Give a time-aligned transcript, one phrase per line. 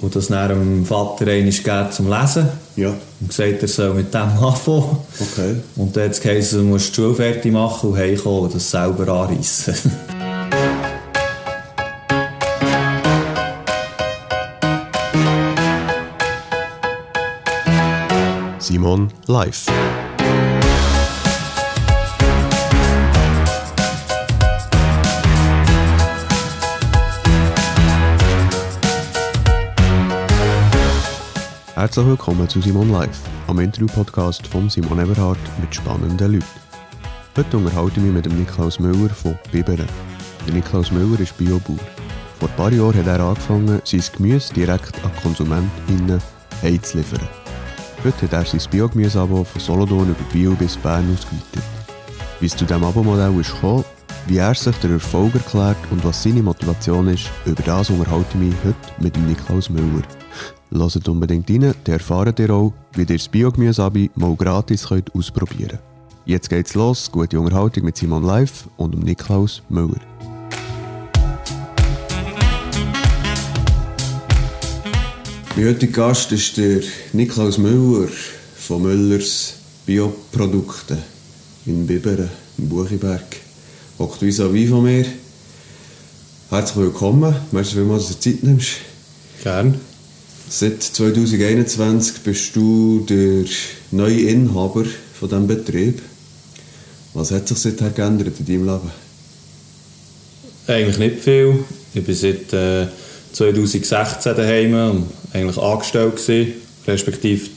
[0.00, 2.48] Und das dann dem Vater einmal zum Lesen.
[2.76, 2.94] Ja.
[3.20, 4.98] Und gesagt, er soll mit dem anfangen.
[5.18, 5.56] Okay.
[5.76, 8.70] Und dann hat es geheißen, du musst die Schule fertig machen und heimkommen und das
[8.70, 9.74] selber anreissen.
[18.58, 19.66] Simon live.
[31.86, 36.44] Herzlich willkommen zu Simon Live, am Interview-Podcast von Simon Eberhardt mit spannenden Leuten.
[37.36, 39.86] Heute unterhalte ich mich mit dem Niklaus Müller von Biberen.
[40.44, 41.78] Der Niklaus Müller ist Biobauer.
[42.40, 46.20] Vor ein paar Jahren hat er angefangen, sein Gemüse direkt an KonsumentInnen
[46.60, 47.28] heimzuliefern.
[48.02, 51.62] Heute hat er sein Biogemüse-Abo von Solothurn über Bio bis Bern ausgeweitet.
[52.40, 53.84] Wie es zu diesem Abo-Modell ist gekommen,
[54.26, 58.40] wie er sich der Erfolg erklärt und was seine Motivation ist, über das unterhalte ich
[58.40, 60.02] mich heute mit dem Niklaus Müller.
[60.70, 65.70] Hört unbedingt rein, dann erfahrt ihr auch, wie ihr das Biogemüse-Abi mal gratis könnt ausprobieren
[65.70, 65.80] könnt.
[66.26, 70.00] Jetzt geht's los, gute Unterhaltung mit Simon Live und dem Niklaus Müller.
[75.54, 76.80] Mein heutiger Gast ist der
[77.12, 78.08] Niklaus Müller
[78.56, 79.54] von Müllers
[79.86, 80.98] Bioprodukte
[81.64, 83.36] in Biberen, im Buchiberg.
[83.98, 85.06] Hockt vis à vis von mir.
[86.50, 87.34] Herzlich willkommen.
[87.52, 88.80] Merci vielmals, dass du Zeit nimmst.
[89.42, 89.80] Gern.
[90.48, 93.44] Seit 2021 bist du der
[93.90, 94.84] neue Inhaber
[95.18, 96.00] von diesem Betrieb.
[97.14, 98.90] Was hat sich seither geändert in deinem Leben?
[100.68, 101.64] Eigentlich nicht viel.
[101.94, 102.86] Ich bin seit äh,
[103.32, 106.52] 2016 daheim und eigentlich angestellt gewesen,
[106.86, 107.50] respektive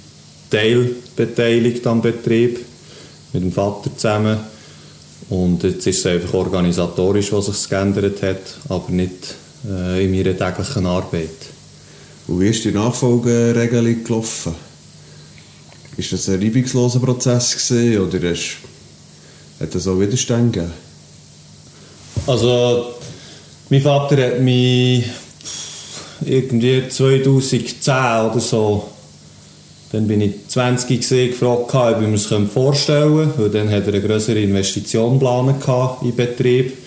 [0.50, 2.60] teilbeteiligt am Betrieb
[3.34, 4.40] mit dem Vater zusammen.
[5.30, 9.36] Und jetzt ist es einfach organisatorisch, was sich geändert hat, aber nicht
[9.70, 11.59] äh, in meiner täglichen Arbeit.
[12.30, 14.54] Und wie ist die Nachfolgeregelung gelaufen?
[15.98, 18.58] Ist das ein reibungsloser Prozess gewesen, oder hast,
[19.60, 20.74] hat es auch Widerstände gegeben?
[22.28, 22.94] Also,
[23.72, 25.06] mein Vater hat mich
[26.24, 28.88] irgendwie 2010 oder so,
[29.92, 33.88] dann bin ich 20 gesehen, gefragt, ob ich mir das vorstellen könnte, weil dann hat
[33.88, 36.78] er eine größere Investition geplant in Betrieb.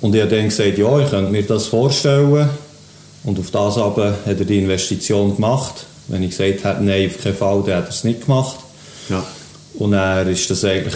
[0.00, 2.50] Und ich habe dann gesagt, ja, ich könnte mir das vorstellen.
[3.24, 5.86] Und auf das aber hat er die Investition gemacht.
[6.08, 8.56] Wenn ich gesagt hätte, nein, auf keinen Fall, dann hat er es nicht gemacht.
[9.08, 9.24] Ja.
[9.74, 10.94] Und dann ist das eigentlich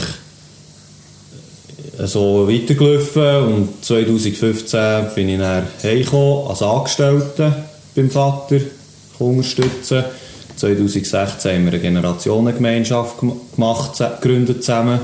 [1.99, 8.61] so weitergelaufen und 2015 bin ich dann heimgekommen als Angestellter beim Vater
[9.19, 10.05] unterstützen.
[10.57, 13.17] 2016 haben wir eine Generationengemeinschaft
[13.55, 15.01] gemacht, gegründet zusammen.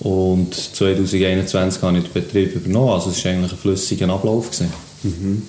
[0.00, 2.90] Und 2021 habe ich den Betrieb übernommen.
[2.90, 4.50] Also es war eigentlich ein flüssiger Ablauf.
[4.50, 4.72] Gewesen.
[5.04, 5.42] Mhm.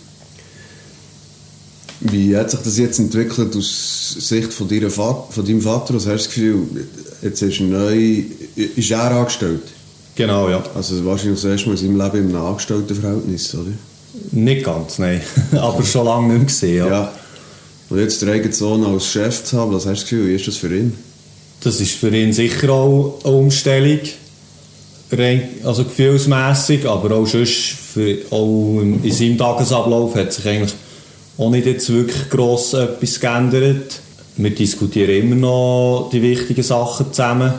[2.00, 5.94] Wie hat sich das jetzt entwickelt aus Sicht von, deiner Vater, von deinem Vater?
[5.94, 6.88] Also hast du das Gefühl,
[7.22, 8.24] jetzt ist er neu,
[8.56, 9.62] ist er angestellt?
[10.16, 10.64] Genau, ja.
[10.76, 13.72] Also wahrscheinlich das erste Mal in seinem Leben einem Angestelltenverhältnis, oder?
[14.32, 15.22] Nicht ganz, nein.
[15.54, 16.88] Aber schon lange nicht mehr gesehen, ja.
[16.88, 17.12] ja.
[17.90, 20.36] Und jetzt den eigenen Sohn als Chef zu haben, was hast du das Gefühl, wie
[20.36, 20.94] ist das für ihn?
[21.62, 24.00] Das ist für ihn sicher auch eine Umstellung.
[25.64, 30.74] Also gefühlsmässig, aber auch sonst für, auch in seinem Tagesablauf hat sich eigentlich
[31.38, 34.00] auch nicht jetzt wirklich gross etwas geändert.
[34.38, 37.54] Wir diskutieren immer noch die wichtigen Sachen zusammen.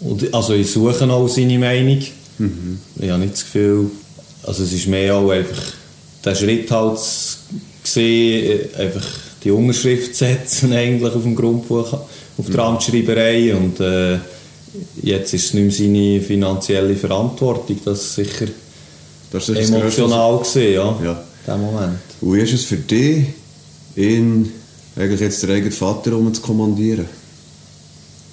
[0.00, 2.02] Und, also ich suche auch seine Meinung.
[2.38, 2.78] Mhm.
[3.00, 3.90] Ich habe nicht das Gefühl,
[4.42, 5.62] also es ist mehr auch einfach
[6.24, 6.98] der Schritt halt
[7.82, 9.06] gesehen, einfach
[9.42, 14.18] die Unterschrift setzen eigentlich auf dem Grundbuch, auf der Amtsschreiberei und äh,
[15.02, 18.46] jetzt ist es nicht mehr seine finanzielle Verantwortung, das ist sicher
[19.32, 21.24] das ist emotional gesehen, ja, ja.
[21.46, 21.98] In Moment.
[22.20, 23.26] Und wie ist es für dich,
[23.96, 24.52] ihn
[24.96, 27.06] eigentlich jetzt den eigenen Vater um zu kommandieren?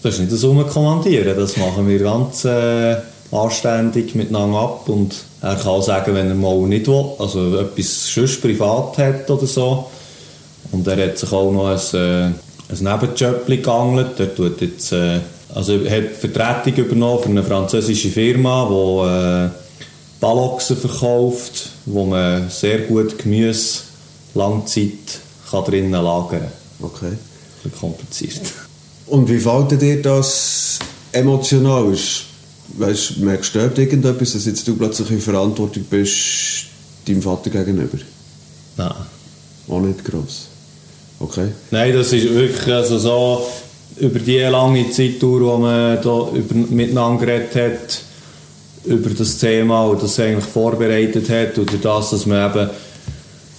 [0.04, 2.98] Das ist nicht das Umkommandieren, das machen wir ganz äh,
[3.32, 8.42] anständig miteinander ab und er kann sagen, wenn er mal nicht will, also etwas sonst
[8.42, 9.86] privat hat oder so.
[10.72, 12.34] Und er hat sich auch noch ein, äh, ein
[12.80, 15.20] Nebenjob geangelt, er tut jetzt, äh,
[15.54, 19.67] also er hat Vertretung übernommen für eine französische Firma, die
[20.20, 23.82] Ballochsen verkauft, wo man sehr gut Gemüse
[24.34, 25.20] Langzeit
[25.50, 26.52] kann drinnen lagern kann.
[26.82, 27.12] Okay.
[27.64, 28.42] Ein kompliziert.
[29.08, 30.80] Und wie fällt dir das
[31.12, 31.94] emotional?
[32.78, 36.66] Weißt, merkst du irgendetwas, dass jetzt du plötzlich in Verantwortung bist
[37.08, 37.98] deinem Vater gegenüber?
[38.76, 38.92] Nein.
[39.70, 40.48] Auch nicht gross.
[41.20, 41.48] Okay.
[41.72, 43.48] Nein, das ist wirklich also so
[43.98, 48.02] über die lange Zeit, wo man da über, miteinander geredet hat,
[48.88, 52.70] über das Thema und das eigentlich vorbereitet hat oder das, dass man eben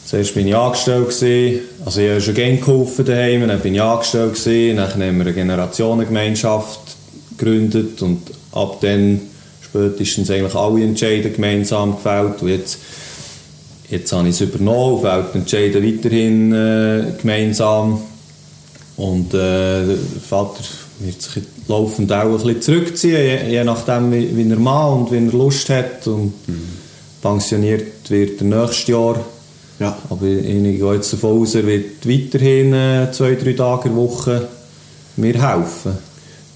[0.08, 1.60] Zuerst bin ich angestellt, gewesen.
[1.84, 4.78] also ich habe schon gerne geholfen daheim, dann bin ich angestellt, gewesen.
[4.78, 6.80] dann haben wir eine Generationengemeinschaft
[7.36, 8.22] gegründet und
[8.52, 9.20] ab dann
[9.60, 12.78] spätestens eigentlich alle Entscheidungen gemeinsam gefällt und jetzt,
[13.90, 18.00] jetzt habe ich es übernommen und fällt Entscheiden weiterhin äh, gemeinsam
[18.96, 19.96] und äh, der
[20.26, 20.64] Vater
[21.00, 25.10] wird sich laufend auch ein bisschen zurückziehen, je, je nachdem wie, wie er mag und
[25.12, 26.32] wie er Lust hat und
[27.22, 29.20] pensioniert wird er nächstes Jahr
[29.78, 29.96] Ja.
[30.10, 34.02] aber ich gehe jetzt davon aus, er wird weiterhin äh, zwei, drei Tage in der
[34.02, 34.48] Woche
[35.16, 35.92] mir helfen.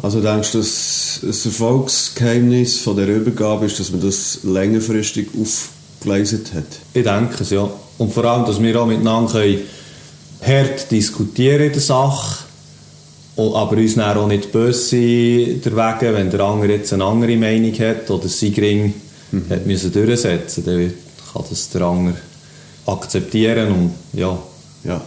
[0.03, 6.53] Also denkst du, dass das Erfolgsgeheimnis von der Übergabe ist, dass man das längerfristig aufgeleistet
[6.55, 6.65] hat?
[6.93, 7.69] Ich denke es, ja.
[7.99, 9.59] Und vor allem, dass wir auch miteinander können
[10.45, 12.42] hart diskutieren in der Sache,
[13.37, 18.11] aber uns dann auch nicht böse derwegen, wenn der andere jetzt eine andere Meinung hat
[18.11, 18.95] oder sein Ring
[19.49, 20.93] hat müssen durchsetzen dann
[21.33, 22.17] kann das der andere
[22.87, 24.39] akzeptieren und ja,
[24.85, 25.01] Ja.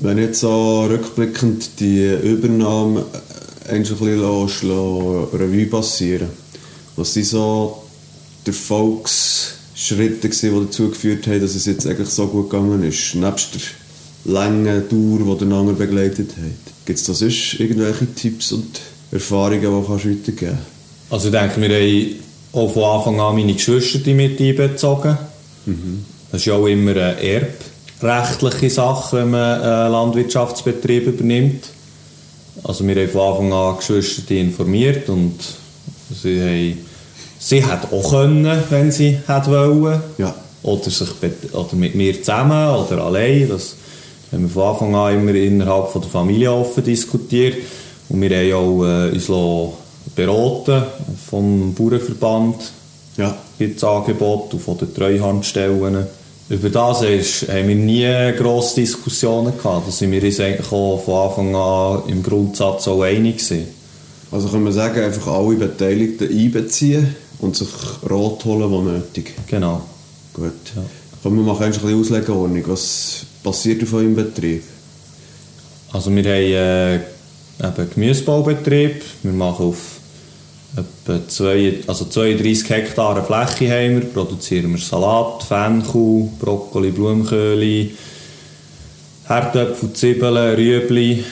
[0.00, 3.04] Wenn jetzt so rückblickend die Übernahme
[3.66, 6.28] äh, ein bisschen Revue passieren,
[6.96, 7.82] was sind so
[8.46, 13.14] die Erfolgsschritte gewesen, die dazu geführt haben, dass es jetzt eigentlich so gut gegangen ist,
[13.14, 16.71] nebst der langen Dauer, die den anderen begleitet hat?
[16.84, 18.80] Gibt es da sonst irgendwelche Tipps und
[19.12, 20.58] Erfahrungen, die du kannst weitergeben
[21.10, 22.16] Also ich denke, wir haben
[22.52, 25.16] auch von Anfang an meine Geschwister mit einbezogen.
[26.30, 27.46] Das ist ja auch immer eine
[28.00, 31.64] erbrechtliche Sache, wenn man einen Landwirtschaftsbetrieb übernimmt.
[32.64, 35.38] Also wir haben von Anfang an Geschwister informiert und
[36.22, 36.78] sie, haben,
[37.38, 40.00] sie hat auch können, wenn sie hat wollen.
[40.18, 40.34] Ja.
[40.62, 41.08] Oder, sich
[41.52, 43.48] oder mit mir zusammen oder allein.
[43.48, 43.74] Das
[44.32, 47.58] haben wir von Anfang an immer innerhalb von der Familie offen diskutiert.
[48.08, 49.30] Und wir haben auch äh, uns
[50.14, 50.82] beraten
[51.30, 52.72] vom Bauernverband
[53.16, 53.36] Ja.
[53.58, 56.06] gibt es Angebote und von den Treuhandstellen.
[56.48, 59.86] Über das ist, haben wir nie grosse Diskussionen gehabt.
[59.86, 63.68] Da sind wir uns eigentlich von Anfang an im Grundsatz auch einig gewesen.
[64.30, 67.68] Also kann man sagen, einfach alle Beteiligten einbeziehen und sich
[68.08, 69.34] Rot holen, wo nötig.
[69.46, 69.82] Genau.
[70.34, 70.52] Gut.
[71.22, 72.62] Komm, wir machen ein bisschen Auslegeordnung.
[72.66, 74.62] Was passiert auf eurem Betrieb?
[75.92, 77.02] Also wir haben
[77.62, 79.02] äh, einen Gemüsebaubetrieb.
[79.22, 80.00] Wir machen auf
[80.74, 87.90] etwa zwei, also 32 Hektar Fläche haben wir, produzieren wir Salat, Fenchel, Brokkoli, Blumenköhle,
[89.26, 91.24] Herdöpfel, Zwiebeln, Rüebli.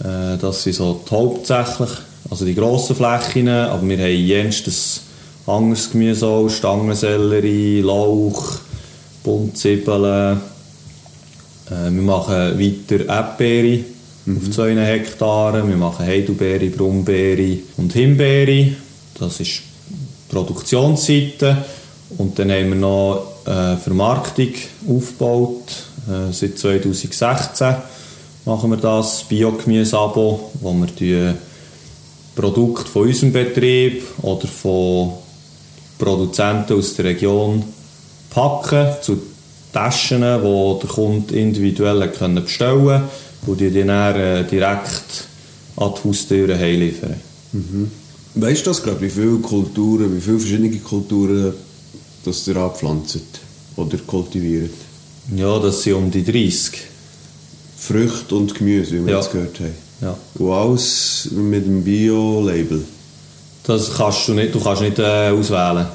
[0.00, 1.90] Äh, das sind so die hauptsächlich,
[2.30, 5.02] also die grossen Flächen, aber wir haben jenstes
[5.46, 8.60] anderes Gemüse auch, Stangensellerie, Lauch,
[9.24, 10.40] Buntzwiebeln,
[11.70, 13.84] äh, wir machen weiter Erdbeere
[14.26, 15.68] auf zwei Hektaren.
[15.68, 18.72] Wir machen Heidelbeere, Brombeere und Himbeere.
[19.18, 21.58] Das ist die Produktionsseite.
[22.16, 24.52] Und dann haben wir noch eine Vermarktung
[24.88, 25.84] aufgebaut.
[26.08, 27.76] Äh, seit 2016
[28.44, 31.32] machen wir das Biogemüse-Abo, wo wir die
[32.34, 35.12] Produkte von unserem Betrieb oder von
[35.98, 37.64] Produzenten aus der Region
[38.30, 39.20] packen zu
[39.72, 43.02] Taschen, die der Kunde individuell können bestellen konnte
[43.46, 45.26] und die dann äh, direkt
[45.76, 47.14] an die Haustüre heimliefern.
[48.34, 51.52] Weißt du das gerade, wie viele Kulturen, wie viele verschiedene Kulturen
[52.24, 53.20] das ihr anpflanzt
[53.76, 54.70] oder kultiviert?
[55.36, 56.72] Ja, das sind um die 30.
[57.78, 59.18] Früchte und Gemüse, wie wir Ja.
[59.20, 59.74] jetzt gehört haben.
[60.00, 60.16] Ja.
[60.38, 62.84] Und alles mit dem Bio-Label.
[63.64, 65.86] Das kannst du nicht, du kannst nicht äh, auswählen.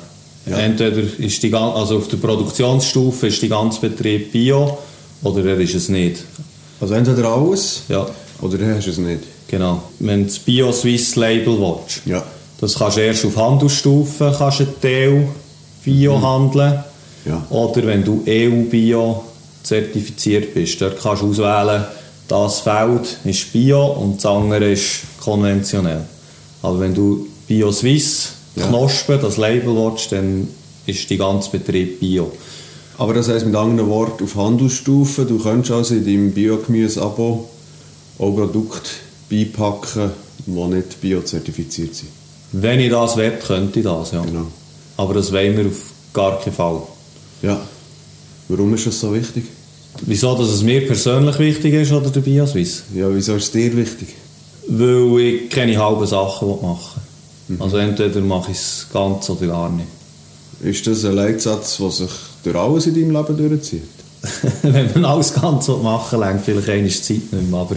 [0.45, 0.57] Ja.
[0.57, 4.77] Entweder ist die, also auf der Produktionsstufe ist die ganze Betrieb Bio
[5.23, 6.17] oder er ist es nicht.
[6.81, 8.05] Also entweder alles Ja,
[8.41, 9.21] oder du hast es nicht.
[9.47, 9.81] genau.
[9.99, 12.21] Wenn du das Bio-Swiss Label willst, Ja.
[12.59, 15.27] das kannst du erst auf Handelsstufe kannst du einen Teil
[15.85, 16.83] Bio handeln.
[17.25, 17.45] Ja.
[17.49, 19.23] Oder wenn du EU-Bio
[19.63, 21.85] zertifiziert bist, dort kannst du auswählen,
[22.27, 26.01] das Feld ist Bio und das andere ist konventionell.
[26.61, 28.67] Aber wenn du Bio-Swiss Ja.
[28.67, 30.47] Knospen, das Label willst, dann
[30.85, 32.31] ist die ganze Betrieb Bio.
[32.97, 37.49] Aber das heisst mit anderen Worten, auf Handelsstufe, du könntest also in deinem Biogemüse-Abo
[38.19, 38.89] auch Produkte
[39.29, 40.11] beipacken,
[40.45, 42.09] die nicht biozertifiziert sind.
[42.51, 44.21] Wenn ich das will, könnte ich das, ja.
[44.21, 44.47] Genau.
[44.97, 46.83] Aber das wollen wir auf gar keinen Fall.
[47.41, 47.59] Ja.
[48.47, 49.45] Warum ist das so wichtig?
[50.01, 52.83] Wieso, dass es mir persönlich wichtig ist, oder der Bio-Swiss?
[52.93, 54.09] Ja, wieso ist es dir wichtig?
[54.67, 57.01] Weil ich keine halben Sachen machen
[57.57, 57.63] will.
[57.63, 59.87] Also entweder mache ich es ganz oder gar nicht.
[60.61, 62.11] Ist das ein Leitsatz, der sich
[62.43, 63.81] durch alles in deinem Leben durchzieht?
[64.61, 67.75] Wenn man alles ganz machen will, vielleicht eine Zeit nicht mehr, aber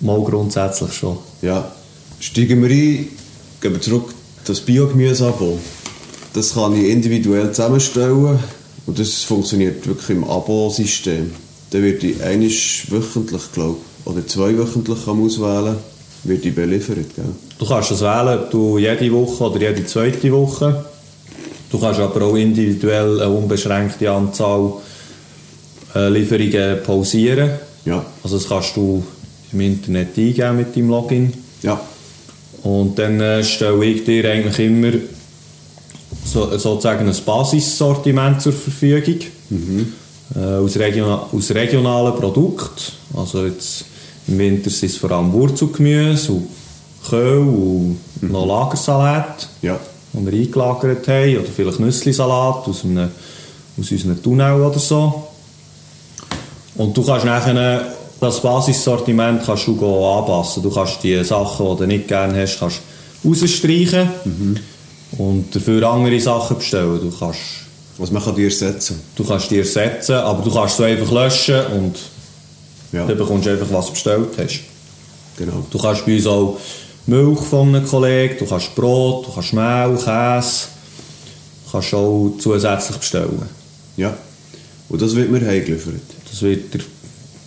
[0.00, 1.18] mal grundsätzlich schon.
[1.42, 1.70] Ja.
[2.20, 3.08] Steigen wir ein,
[3.60, 4.14] gehen wir zurück.
[4.44, 5.58] Das Biogemüse-Abo,
[6.32, 8.38] das kann ich individuell zusammenstellen
[8.86, 11.30] Und das funktioniert wirklich im Abo-System.
[11.70, 15.76] Da wird ich einisch wöchentlich, glaube oder zwei wöchentlich auswählen,
[16.24, 17.24] wird die beliefert, gell?
[17.58, 20.84] Du kannst das wählen, ob du jede Woche oder jede zweite Woche.
[21.70, 24.72] Du kannst aber auch individuell eine unbeschränkte Anzahl
[25.94, 27.50] äh, Lieferungen pausieren.
[27.84, 28.04] Ja.
[28.22, 29.02] Also das kannst du
[29.52, 31.32] im Internet eingeben mit deinem Login.
[31.62, 31.80] Ja.
[32.62, 34.92] Und dann äh, stelle ich dir eigentlich immer
[36.24, 39.18] so, sozusagen ein Basissortiment zur Verfügung.
[40.34, 42.92] Äh, aus, region aus regionalen Produkten.
[43.14, 43.84] Also jetzt
[44.28, 46.46] im Winter sind es vor allem Wurzelgemüse und
[47.08, 49.78] Köhl und noch Lagersalat, Ja.
[50.12, 51.36] die wir eingelagert haben.
[51.38, 53.08] Oder vielleicht Nüsslisalat aus, einem,
[53.78, 55.24] aus unserem Tunnel oder so.
[56.76, 57.86] Und du kannst nachher
[58.20, 59.72] das Basissortiment kannst du
[60.06, 60.62] anpassen.
[60.62, 62.80] Du kannst die Sachen, die du nicht gerne hast, kannst
[63.24, 64.08] rausstreichen
[65.18, 67.00] und dafür andere Sachen bestellen.
[67.02, 67.40] Du kannst,
[67.98, 69.00] Was man kann die ersetzen.
[69.16, 71.96] du kannst die ersetzen, aber du kannst sie einfach löschen und
[72.92, 73.06] Ja.
[73.06, 74.60] dann bekommst du einfach, was du bestellt hast.
[75.38, 75.64] Genau.
[75.70, 76.58] Du kannst bei uns auch
[77.06, 80.66] Milch von einem Kollegen, du kannst Brot, du kannst Mehl, Käse,
[81.64, 83.42] du kannst auch zusätzlich bestellen.
[83.96, 84.16] Ja.
[84.88, 85.94] Und das wird mir heimgeliefert.
[86.30, 86.80] Das wird dir,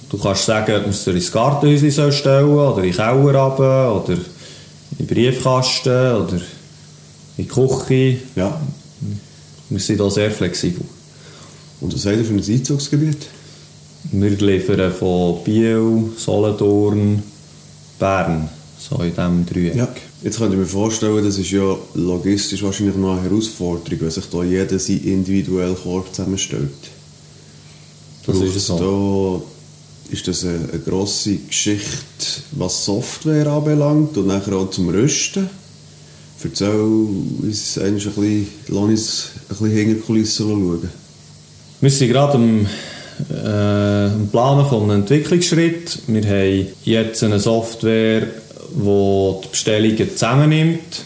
[0.09, 4.13] du kannst sagen, ob du es ins Gartenhäuschen stellen oder in den Keller runter, oder
[4.13, 4.25] in
[4.99, 6.41] den Briefkasten oder
[7.37, 8.17] in die Küche.
[8.35, 8.59] Ja.
[9.69, 10.85] Wir sind da sehr flexibel.
[11.81, 13.27] Und was habt ihr für ein Einzugsgebiet?
[14.11, 17.23] Wir liefern von Biel, Solothurn,
[17.99, 20.01] Bern, so in diesem Dreieck.
[20.23, 24.25] Jetzt könnt ihr mir vorstellen, das ist ja logistisch wahrscheinlich noch eine Herausforderung, wenn sich
[24.25, 26.69] da jeder seinen individuellen Korb zusammenstellt.
[28.25, 29.43] Das Braucht ist es so.
[30.09, 31.95] Da, ist das eine, eine grosse Geschichte,
[32.51, 35.49] was Software anbelangt und nachher auch zum Rüsten?
[36.43, 40.89] Erzähl uns ein bisschen, lass uns ein bisschen hinter die Kulissen schauen.
[41.81, 42.67] Wir sind gerade am,
[43.29, 45.99] äh, Planen von einem Entwicklungsschritt.
[46.07, 51.03] Wir haben jetzt eine Software, die die Bestellungen zusammennimmt,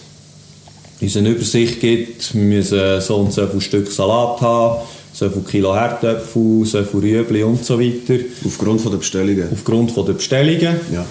[1.01, 2.33] uns eine Übersicht gibt.
[2.33, 4.81] Wir müssen so und so viele Stück Salat haben,
[5.13, 8.23] so viel Kilo Herdöpfel, so viel Rüebli und so weiter.
[8.45, 9.47] Aufgrund von der Bestellungen.
[9.51, 10.75] Aufgrund der Bestellungen.
[10.91, 11.05] Ja.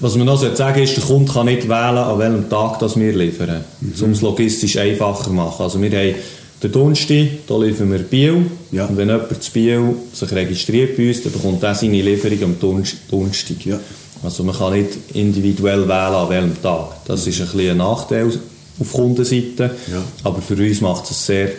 [0.00, 3.12] Was man noch sagen ist, der Kunde kann nicht wählen, an welchem Tag das wir
[3.12, 3.64] liefern.
[4.00, 5.62] Um es logistisch einfacher zu machen.
[5.62, 6.14] Also wir haben
[6.62, 8.46] den Donnerstag, da liefern wir Biel.
[8.70, 8.86] Ja.
[8.86, 12.56] Und wenn jemand zu Biel sich registriert bei uns, dann bekommt er seine Lieferung am
[12.60, 13.64] Donnerst- Donnerstag.
[13.66, 13.80] Ja.
[14.22, 17.04] Also man kann nicht individuell wählen, an welchem Tag.
[17.06, 18.30] Das ist ein, bisschen ein Nachteil
[18.78, 19.70] auf Kundenseite.
[19.90, 20.02] Ja.
[20.22, 21.50] Aber für uns macht es sehr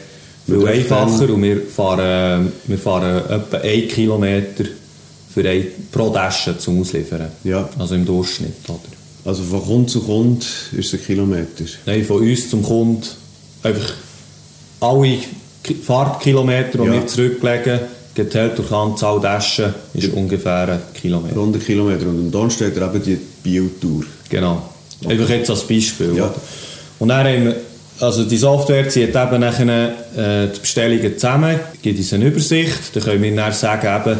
[0.45, 4.65] viel einfacher und wir fahren, wir fahren etwa 1 Kilometer
[5.33, 7.27] für ein, pro Tasche zum Ausliefern.
[7.43, 7.67] Ja.
[7.77, 8.53] Also im Durchschnitt.
[8.67, 8.79] Oder?
[9.25, 11.65] Also von Kunde zu Kunde ist es ein Kilometer.
[11.85, 13.03] Nein, von uns zum Kunden
[13.63, 13.93] einfach
[14.83, 15.17] alle
[15.63, 16.93] Ki- Fahrtkilometer, die Ja.
[16.93, 17.79] wir zurücklegen,
[18.15, 21.35] geteilt durch die Anzahl Taschen, ist ungefähr ein Kilometer.
[21.35, 22.07] Rund einen Kilometer.
[22.07, 24.03] Und dann steht eben die Bieltour.
[24.29, 24.61] Genau.
[25.07, 26.15] Einfach jetzt als Beispiel.
[26.15, 26.33] Ja.
[26.99, 27.55] Und dann haben wir,
[27.99, 32.95] also die Software zieht eben nachher, äh, die Bestellungen zusammen, gibt uns eine Übersicht.
[32.95, 34.19] Dann können wir dann sagen, eben,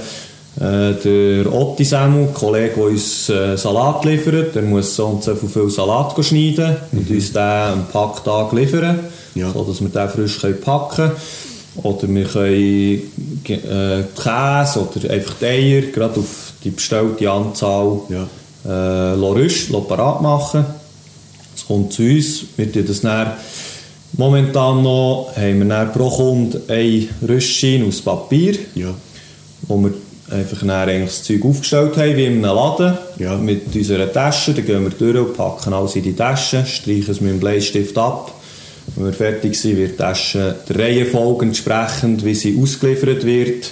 [0.59, 5.23] äh, der Otti Samu, der Kollege, der uns äh, Salat liefert, der muss so und
[5.23, 8.99] so viel, Salat schneiden und uns den am Packtag liefern,
[9.35, 9.51] Ja.
[9.51, 11.11] sodass wir den frisch können packen können.
[11.83, 13.01] Oder wir können
[13.47, 18.27] äh, Käse oder einfach die Eier gerade auf die bestellte Anzahl Ja.
[18.65, 20.65] äh, rüst, parat machen.
[21.55, 23.31] Es kommt zu uns, wir tun das dann,
[24.17, 28.93] momentan noch, haben wir pro Kunde einen Rüstschein aus Papier, Ja.
[29.67, 29.93] wo wir
[30.29, 33.35] einfach eigentlich das Zeug aufgestellt haben, wie in einem Laden, Ja.
[33.35, 37.21] mit unserer Tasche, dann gehen wir durch und packen alles in die Tasche, streichen es
[37.21, 38.31] mit dem Bleistift ab.
[38.95, 43.71] Wenn wir fertig sind, wird die Tasche der Reihenfolge entsprechend, wie sie ausgeliefert wird,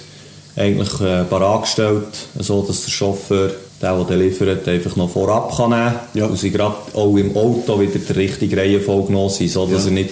[0.56, 2.08] eigentlich äh, parat gestellt,
[2.40, 3.52] so dass der Chauffeur,
[3.82, 6.26] der, der liefert, einfach noch vorab kann nehmen kann Ja.
[6.26, 9.90] und sie gerade auch im Auto wieder der richtige Reihenfolge genommen sind, so dass Ja.
[9.90, 10.10] er nicht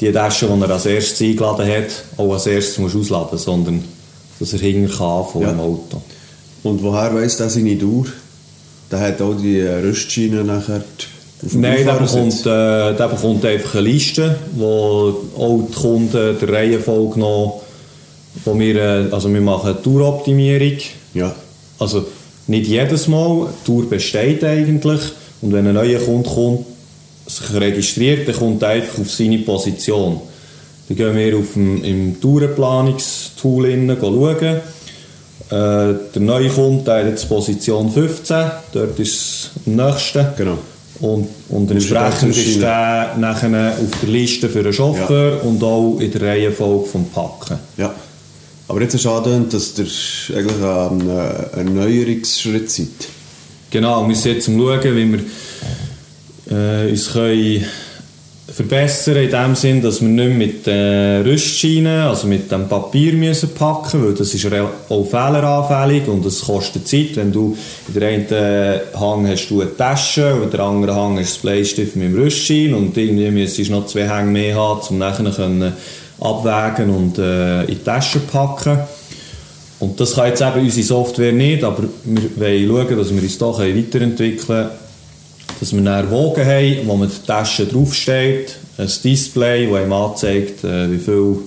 [0.00, 3.84] die Tasche, die er als erstes eingeladen hat, auch als erstes muss ausladen muss, sondern
[4.38, 5.50] dass er hinten kann von Ja.
[5.50, 6.00] dem Auto.
[6.62, 8.06] Und woher weiss der seine Dauer?
[8.90, 11.17] Der hat auch die äh, Rüstschiene nachher dem
[11.52, 17.20] Nein, der bekommt, äh, der bekommt einfach eine Liste, wo auch die Kunden der Reihenfolge
[17.20, 17.62] noch,
[18.44, 20.78] wo wir, also wir machen eine Touroptimierung,
[21.14, 21.34] Ja.
[21.78, 22.06] also
[22.48, 25.00] nicht jedes Mal, die Tour besteht eigentlich
[25.40, 26.66] und wenn ein neuer Kunde kommt,
[27.26, 30.20] sich registriert, dann kommt er einfach auf seine Position.
[30.88, 34.60] Dann gehen wir auf dem, im Tourenplanungstool schauen.
[35.50, 40.26] Äh, der neue Kunde der hat jetzt Position 15, dort ist es am nächsten.
[40.36, 40.58] Genau.
[41.00, 46.10] Und, und entsprechend ist der nachher auf der Liste für den Chauffeur und auch in
[46.10, 47.58] der Reihenfolge vom Packen.
[47.76, 47.94] Ja.
[48.66, 49.86] Aber jetzt ist angedeutet, dass der
[50.36, 52.88] eigentlich ein Erneuerungsschritt seid.
[53.70, 57.64] Genau, wir sind jetzt am schauen, wie wir äh, uns können
[58.50, 63.50] verbessern in dem Sinn, dass wir nicht mit den Rüstschienen, also mit dem Papier müssen
[63.50, 67.16] packen weil das ist auch fehleranfällig und es kostet Zeit.
[67.16, 67.56] Wenn du
[67.88, 71.34] in der einen Hang hast du eine Tasche und in der anderen Hang hast du
[71.34, 74.98] das Bleistift mit dem Rüstschein und irgendwie müsstest du noch zwei Hänge mehr haben, um
[74.98, 75.72] nachher können
[76.18, 78.78] abwägen und äh, in die Tasche packen.
[79.78, 83.38] Und das kann jetzt eben unsere Software nicht, aber wir wollen schauen, dass wir uns
[83.38, 84.70] da weiterentwickeln können,
[85.60, 90.64] dass wir dann Wogen haben, wo man die Tasche draufsteht, ein Display, das ihm anzeigt,
[90.64, 91.38] äh, wie viel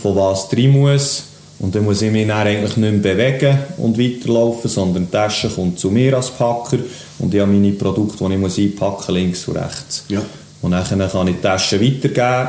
[0.00, 1.24] von was drin muss.
[1.58, 5.50] Und dann muss ich mich dann eigentlich nicht mehr bewegen und weiterlaufen, sondern die Tasche
[5.50, 6.78] kommt zu mir als Packer
[7.18, 10.04] und ich habe meine Produkte, die ich muss einpacken links und rechts.
[10.08, 10.22] Ja.
[10.62, 12.48] Und dann kann ich die Tasche weitergeben.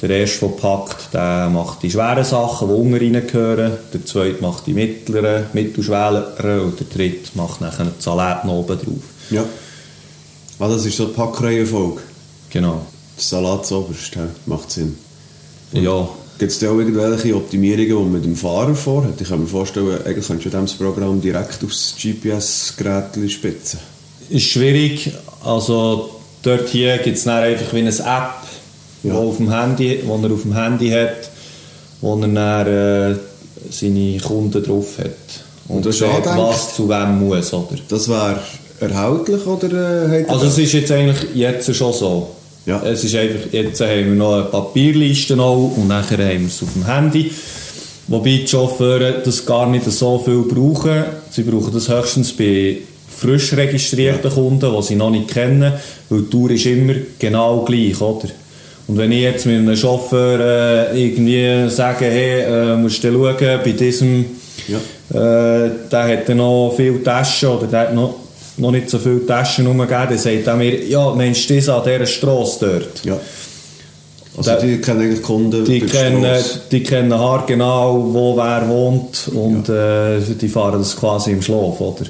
[0.00, 3.72] Der erste, der packt, der macht die schweren Sachen, die unten reingehören.
[3.92, 9.02] Der zweite macht die mittleren, mittelschweren und der dritte macht nachher die Salaten oben drauf.
[9.30, 9.44] Ja.
[10.58, 12.00] Ah, das ist so die Packreihenfolge.
[12.50, 12.80] Genau.
[13.16, 14.26] Der Salat zuoberst, ja.
[14.46, 14.96] macht Sinn.
[15.72, 19.20] Ja, Gibt es da auch irgendwelche Optimierungen, die man mit dem Fahrer vorhat?
[19.20, 23.80] Ich kann mir vorstellen, eigentlich könntest du das Programm direkt aufs GPS-Gerät spitzen.
[24.30, 25.12] ist schwierig.
[25.44, 26.10] Also
[26.42, 28.34] dort hier gibt es einfach wie eine App,
[29.02, 29.14] Ja.
[29.14, 31.28] wo, auf dem Handy, wo er auf dem Handy hat,
[32.00, 33.16] wo er dann äh,
[33.70, 35.06] seine Kunden drauf hat.
[35.66, 36.38] Und, Und angedenkt?
[36.38, 37.76] was zu wem muss, oder?
[37.88, 38.40] Das wäre
[38.80, 42.30] erhältlich oder äh, Also es ist jetzt eigentlich jetzt schon so.
[42.66, 42.82] Ja.
[42.84, 46.62] Es ist einfach, jetzt haben wir noch eine Papierliste noch und nachher haben wir es
[46.62, 47.30] auf dem Handy.
[48.08, 51.04] Wobei die Chauffeure das gar nicht so viel brauchen.
[51.30, 52.78] Sie brauchen das höchstens bei
[53.18, 55.72] frisch registrierten Kunden, die sie noch nicht kennen,
[56.08, 58.28] weil die Tour ist immer genau gleich, oder?
[58.86, 60.40] Und wenn ich jetzt mit einem Chauffeur
[60.92, 62.40] äh, irgendwie sage, hey,
[62.72, 64.24] äh, musst du schauen, bei diesem
[64.68, 64.78] Ja.
[65.10, 68.14] äh, der hat noch viele Taschen oder der hat noch,
[68.58, 70.08] noch nicht so viele Taschen rumgegeben.
[70.10, 73.04] Dann sagt er mir, ja, Mensch, das an dieser Strasse dort.
[73.04, 73.18] Ja.
[74.36, 76.60] Also Da- die kennen eigentlich Kunden Die kennen, Strasse.
[76.70, 82.04] die kennen haargenau, wo wer wohnt und äh, die fahren das quasi im Schlaf, oder?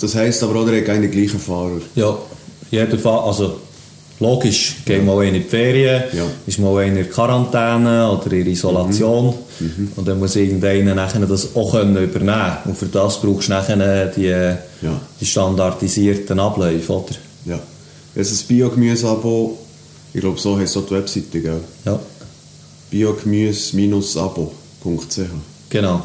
[0.00, 1.80] Das heisst aber auch, der hat keine gleichen Fahrer.
[1.94, 2.16] Ja,
[2.70, 3.54] jeder Fall, also
[4.20, 6.24] logisch, geht mal einer in die Ferien, Ja.
[6.46, 8.52] ist mal einer in Quarantäne oder in der
[9.60, 13.52] Isolation und dann muss irgendeiner nachher das auch können übernehmen und für das brauchst du
[13.52, 14.54] nachher die,
[15.20, 17.14] die standardisierten Abläufe, oder?
[17.44, 17.58] Ja.
[18.14, 19.58] Jetzt ein Biogemüse-Abo,
[20.14, 21.60] ich glaube, so heisst auch die Webseite, gell?
[21.84, 21.98] Ja,
[22.90, 25.20] biogemüse-abo.ch
[25.70, 26.02] genau,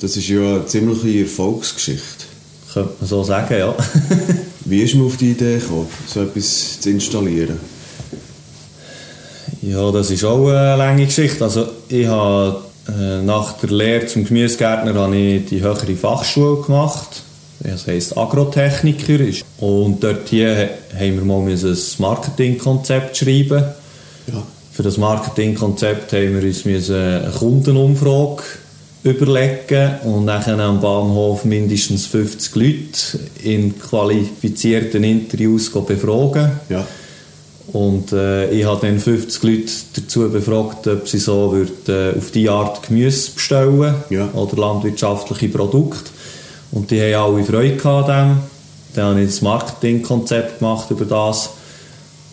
[0.00, 2.24] Das ist ja eine ziemliche Erfolgsgeschichte.
[2.72, 3.74] könnte man so sagen, ja.
[4.64, 7.58] Wie ist man auf die Idee gekommen, so etwas zu installieren?
[9.68, 11.42] Ja, das ist auch eine lange Geschichte.
[11.44, 17.22] Also ich habe äh, nach der Lehre zum Gemüsegärtner habe ich die höhere Fachschule gemacht.
[17.60, 19.18] Das heisst Agrotechniker.
[19.58, 23.64] Und dort hier ha- haben wir mal ein Marketingkonzept schreiben.
[24.32, 24.42] Ja.
[24.72, 28.42] Für das Marketingkonzept haben wir uns eine Kundenumfrage
[29.02, 36.50] überlegen und dann am Bahnhof mindestens 50 Leute in qualifizierten Interviews befragen.
[36.68, 36.86] Ja.
[37.72, 42.30] Und äh, ich habe dann 50 Leute dazu befragt, ob sie so würd, äh, auf
[42.30, 44.28] die Art Gemüse bestellen Ja.
[44.34, 46.10] oder landwirtschaftliche Produkte.
[46.70, 48.38] Und die haben alle Freude an dem.
[48.94, 51.50] Dann habe ich das Marketingkonzept gemacht über das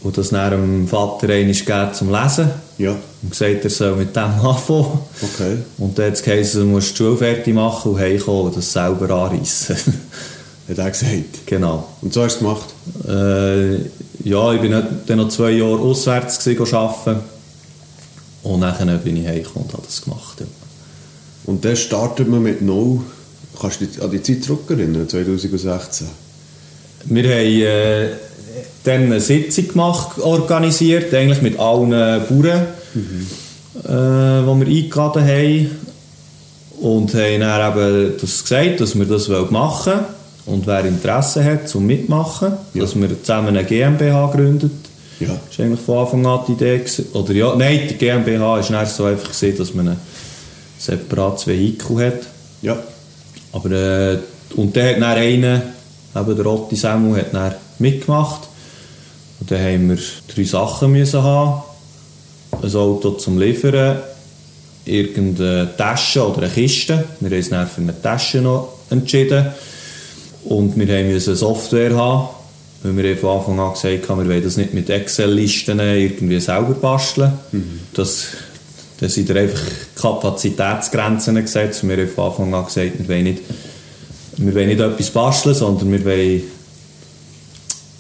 [0.04, 2.92] und das dann dem Vater einmal gegeben zum Lesen Ja.
[3.22, 5.00] und gesagt, er soll mit dem anfangen.
[5.22, 5.58] Okay.
[5.80, 8.72] Und dann hat es geheißen, du musst die Schule fertig machen und heimkommen und das
[8.72, 9.78] selber anreissen.
[10.70, 11.46] Hat er gesagt.
[11.46, 11.90] genau.
[12.02, 12.74] Und so hast du es gemacht?
[13.08, 13.76] Äh,
[14.24, 17.20] ja, ich bin dann noch zwei Jahre auswärts arbeiten.
[18.44, 20.40] Und dann bin ich heimgekommen und habe das gemacht.
[20.40, 20.46] Ja.
[21.46, 23.02] Und dann startet man mit Null.
[23.60, 26.08] Kannst du dich an die Zeit zurückerinnern, 2016?
[27.06, 28.10] Wir haben äh,
[28.84, 33.00] dann eine Sitzung gemacht, organisiert, eigentlich mit allen Bauern, äh,
[33.84, 35.72] die wir eingeladen haben.
[36.80, 40.06] Und haben dann eben das gesagt, dass wir das machen wollen.
[40.46, 42.82] Und wer Interesse hat, zum Mitmachen, Ja.
[42.82, 44.72] dass wir zusammen eine GmbH gründet.
[45.20, 45.30] Ja.
[45.30, 46.82] War eigentlich von Anfang an die Idee.
[47.14, 49.98] Oder ja, nein, die GmbH war dann so einfach, gewesen, dass man ein
[50.78, 52.20] separates Vehikel hat.
[52.62, 52.78] Ja.
[53.54, 54.18] Aber, äh,
[54.56, 55.62] und dann hat dann einer,
[56.16, 58.42] eben der Otti Samuel, hat dann mitgemacht.
[59.40, 59.98] Und dann haben wir
[60.34, 61.62] drei Sachen müssen haben.
[62.62, 64.00] Ein Auto zum Liefern,
[64.86, 67.04] irgendeine Tasche oder eine Kiste.
[67.20, 69.48] Wir haben uns dann für eine Tasche noch entschieden.
[70.46, 72.30] Und wir haben müssen Software haben
[72.84, 76.74] Weil wir von Anfang an gesagt haben, wir wollen das nicht mit Excel-Listen irgendwie selber
[76.74, 77.34] basteln.
[77.94, 78.28] Das,
[79.00, 79.62] da sind einfach
[79.96, 81.84] Kapazitätsgrenzen gesetzt.
[81.84, 83.42] Und wir haben von Anfang an gesagt, wir wollen nicht,
[84.38, 86.44] wir wollen nicht etwas basteln, sondern wir wollen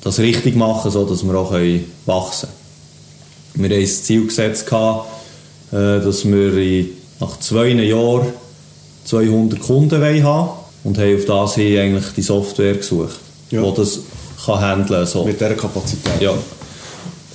[0.01, 1.53] das richtig machen, sodass wir auch
[2.06, 2.49] wachsen
[3.53, 3.69] können.
[3.69, 4.71] Wir haben das Ziel gesetzt, äh,
[5.71, 6.86] dass wir
[7.21, 8.34] nach zwei Jahren
[9.06, 13.19] 200 Kunden wollen haben und haben auf das hin eigentlich die Software gesucht,
[13.52, 13.62] Ja.
[13.62, 14.00] die das
[14.46, 15.24] kann handeln so.
[15.24, 16.22] Mit dieser Kapazität.
[16.22, 16.34] Ja.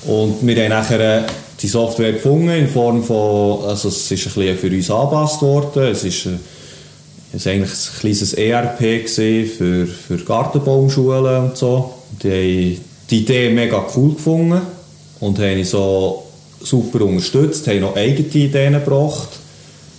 [0.07, 1.23] Und wir haben nachher äh,
[1.61, 5.83] die Software gefunden in Form von, also es ist ein bisschen für uns angepasst worden.
[5.85, 6.31] Es ist, äh,
[7.33, 9.09] es ist eigentlich ein kleines ERP
[9.49, 11.95] für, für Gartenbaumschulen und so.
[12.23, 12.29] Die
[12.77, 14.61] haben die Idee mega cool gefunden
[15.21, 16.25] und haben so
[16.63, 19.29] super unterstützt, haben noch eigene Ideen gebracht,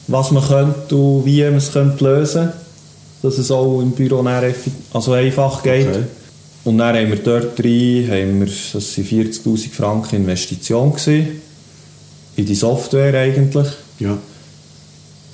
[0.08, 2.59] was man könnte und wie man es könnte lösen könnte,
[3.22, 4.24] dass es auch im Büro
[4.94, 5.88] also einfach geht.
[5.88, 6.04] Okay.
[6.66, 11.42] Und dann haben wir dort rein, haben wir, das waren 40'000 Franken Investition gewesen,
[12.36, 13.68] in die Software eigentlich,
[14.00, 14.18] Ja.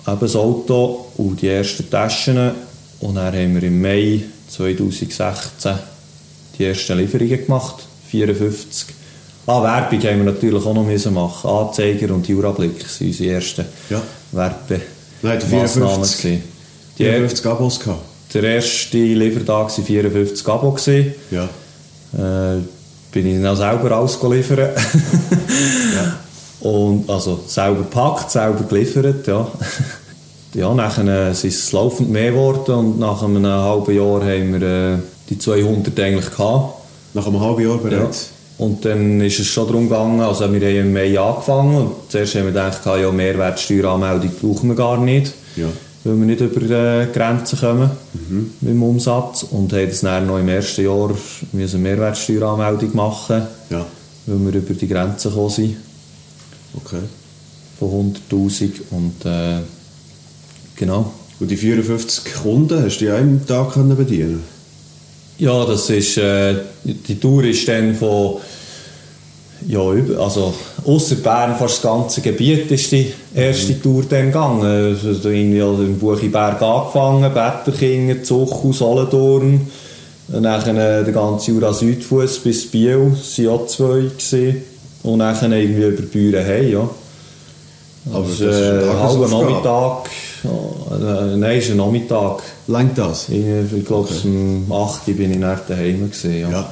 [0.08, 2.52] eben das Auto und die ersten Taschen.
[3.00, 5.74] Und dann haben wir im Mai 2016
[6.58, 8.96] die ersten Lieferungen gemacht, 54.
[9.48, 11.50] Ah, Werbung haben wir natürlich auch noch müssen machen.
[11.50, 14.02] Anzeiger und Jurablick waren unsere ersten Ja.
[14.32, 14.82] Werbe
[15.22, 16.08] Nein, der Massnahmen
[16.98, 17.00] 54.
[17.00, 17.00] gewesen.
[17.00, 18.02] Die, 54 Abos gehabt.
[18.34, 20.72] der erste Liefertag war 54 Abo.
[20.72, 21.14] Gewesen.
[21.32, 21.44] Ja.
[22.14, 22.60] Äh,
[23.12, 24.70] bin ich dann auch selber alles liefern.
[26.62, 29.48] Und also selber gepackt, selber geliefert, ja.
[30.54, 34.94] ja, nachher äh, ist es laufend mehr geworden und nach einem halben Jahr haben wir
[34.96, 34.98] äh,
[35.30, 36.74] die 200 eigentlich gehabt.
[37.14, 37.90] Nach einem halben Jahr Ja.
[37.90, 38.30] bereits.
[38.58, 42.36] Und dann ist es schon darum gegangen, also wir haben im Mai angefangen und zuerst
[42.36, 45.68] haben wir gedacht, ja, Mehrwertsteueranmeldung brauchen wir gar nicht, Ja.
[46.06, 47.90] Weil wir nicht über die Grenzen kommen
[48.62, 51.10] mit dem Umsatz und haben das dann noch im ersten Jahr
[51.52, 53.86] müssen Mehrwertsteueranmeldung machen, Ja.
[54.28, 55.76] weil wir über die Grenzen gekommen sind
[56.78, 57.00] Okay.
[57.80, 59.60] von 100'000 und äh,
[60.76, 61.12] genau.
[61.40, 64.42] Und die 54 Kunden hast du ja einen Tag können bedienen
[65.38, 68.38] Ja, das ist, äh, die Tour ist dann von,
[69.68, 70.54] ja, über, also
[70.86, 74.64] ausser Bern fast das ganze Gebiet ist die erste Tour dann gegangen.
[74.64, 79.68] Also irgendwie also im Buchiberg angefangen, Betterkingen, Zuchu, Solothurn,
[80.28, 84.02] dann äh, der ganze Jura Südfuss bis Biel, das waren auch zwei.
[84.02, 84.64] Gewesen.
[85.04, 86.90] Und dann irgendwie über Büren hey, ja.
[88.12, 89.28] Aber das das ist eine äh, ein halber.
[89.28, 90.10] Nachmittag,
[90.44, 92.42] ja, äh, nein, es ist ein Nachmittag.
[92.68, 93.30] Langt das?
[93.30, 93.46] Ich,
[93.76, 96.10] ich glaube, um 8 Uhr bin ich nach daheim.
[96.10, 96.50] Gewesen, ja.
[96.50, 96.70] Ja.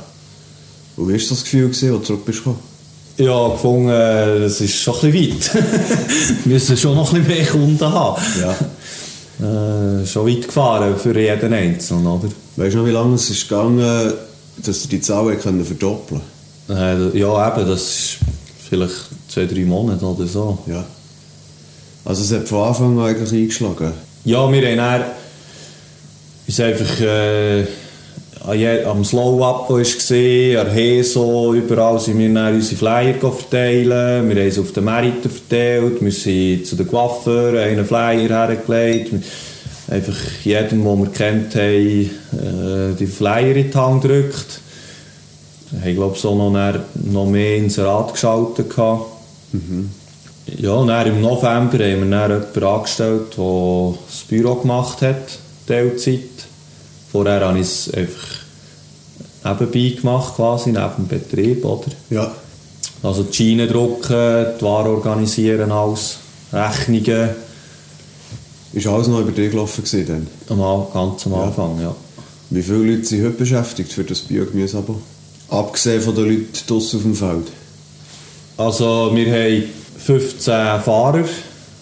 [0.97, 2.39] Und wie war das Gefühl, als du zurück bist?
[2.39, 2.72] gekommen?
[3.17, 5.65] Ja, gefunden, das ist schon ein bisschen weit.
[6.45, 8.21] Wir müssen schon noch ein bisschen mehr Kunden haben.
[8.41, 10.01] Ja.
[10.01, 12.29] Äh, schon weit gefahren für jeden Einzelnen, oder?
[12.55, 14.13] Weißt du noch, wie lange es ist gegangen,
[14.57, 16.21] dass du die Zahl können verdoppeln
[16.69, 18.17] Äh, ja, eben, das ist
[18.69, 18.95] vielleicht
[19.27, 20.57] zwei, drei Monate oder so.
[20.65, 20.83] Ja.
[22.05, 23.91] Also es hat von Anfang an eigentlich eingeschlagen.
[24.25, 25.03] Ja, wir haben dann
[26.47, 27.65] uns einfach äh,
[28.45, 34.29] am Slow-Up, es war, an Heso, überall sind wir dann unsere Flyer verteilen.
[34.29, 38.47] Wir haben sie auf den Märkten verteilt, wir sind zu den Coiffeuren, haben einen Flyer
[38.47, 39.13] hergelegt.
[39.89, 44.59] Einfach jedem, den wir kennt haben, äh, die Flyer in die Hand gedrückt.
[45.81, 48.69] Haben, glaube ich, so noch, noch mehr ins Rad geschaltet.
[48.69, 49.05] gehabt.
[50.57, 55.39] Ja, und dann im November haben wir dann jemanden angestellt, der das Büro gemacht hat,
[55.65, 56.19] Teilzeit.
[57.13, 58.27] Vorher habe ich es einfach
[59.45, 61.85] nebenbei gemacht, quasi, neben dem Betrieb, oder?
[62.09, 62.31] Ja.
[63.01, 66.17] Also die Schienen drucken, die Ware organisieren, alles,
[66.51, 67.29] Rechnungen,
[68.73, 70.27] Ist alles noch über dich gelaufen dann?
[70.49, 71.95] am, An- ganz am Anfang, ja.
[72.49, 74.99] Wie viele Leute sind heute beschäftigt für das Biogemüse-Abo?
[75.49, 77.47] Abgesehen von den Leuten draussen auf dem Feld.
[78.57, 79.63] Also wir haben
[79.97, 81.23] 15 Fahrer,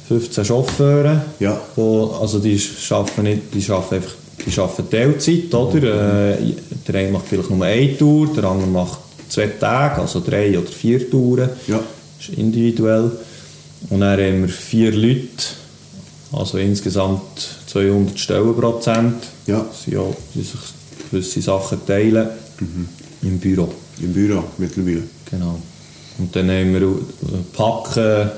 [0.07, 1.21] 15 Chauffeure.
[1.39, 1.59] Ja.
[1.75, 4.11] Wo, also die arbeiten nicht, die arbeiten einfach
[4.45, 6.37] die arbeiten Teilzeit, oder?
[6.39, 6.53] Äh,
[6.87, 8.99] der eine macht vielleicht nur eine Tour, der andere macht
[9.29, 11.49] zwei Tage, also drei oder vier Touren.
[11.67, 11.79] Ja.
[12.17, 13.11] Das ist individuell.
[13.89, 15.27] Und dann haben wir vier Leute,
[16.31, 17.21] also insgesamt
[17.67, 19.15] 200 Stellenprozent.
[19.47, 19.65] Ja.
[19.87, 20.03] Ja,
[20.35, 20.59] die sich
[21.09, 22.29] gewisse Sachen teilen
[23.21, 23.69] im Büro.
[23.99, 25.03] Im Büro mittlerweile.
[25.29, 25.59] Genau.
[26.17, 28.31] Und dann haben wir äh, Packen,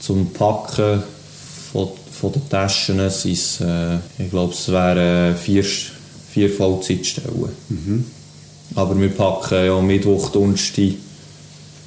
[0.00, 1.02] zum Packen
[2.20, 5.64] von, den Taschen sind es, äh, ich glaube, es wären vier,
[6.32, 7.50] vier Vollzeitstellen.
[8.74, 10.94] Aber wir packen ja Mittwoch, Donnerstag,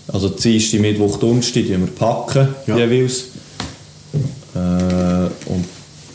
[0.08, 2.78] also Dienstag, Mittwoch, Donnerstag, die wir packen Ja.
[2.78, 3.26] jeweils.
[4.56, 5.66] Äh, und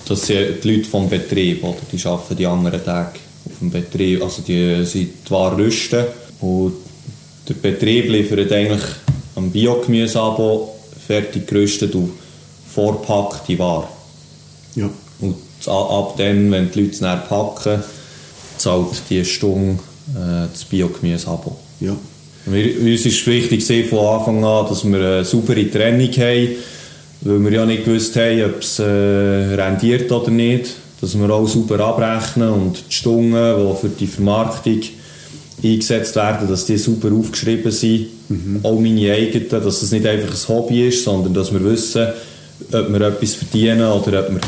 [0.06, 1.76] das sind die Leute vom Betrieb, oder?
[1.90, 6.04] die arbeiten die anderen Tage auf dem Betrieb, also die sind die Ware rüsten
[6.40, 6.74] und
[7.48, 8.82] der Betrieb liefert eigentlich
[9.34, 10.74] am Biogemüseabo
[11.06, 12.12] fertig gerüstet und
[12.72, 13.88] vorpackte Ware.
[14.74, 14.90] Ja.
[15.20, 17.82] Und ab dann, wenn die Leute es dann packen,
[18.58, 19.78] zahlt die Stunde
[20.14, 21.56] äh, das Biogemüseabo.
[21.80, 21.96] Ja.
[22.46, 26.48] Wir, uns ist wichtig von Anfang an, dass wir eine saubere Trennung haben,
[27.20, 30.74] weil wir ja nicht gewusst haben, ob es äh, rendiert oder nicht.
[31.00, 34.80] Dass wir auch sauber abrechnen und die Stunden, die für die Vermarktung
[35.62, 38.06] eingesetzt werden, dass die super aufgeschrieben sind.
[38.28, 38.60] Mhm.
[38.62, 42.06] Auch meine eigenen, dass es nicht einfach ein Hobby ist, sondern dass wir wissen,
[42.72, 44.40] ob wir etwas verdienen oder ob wir,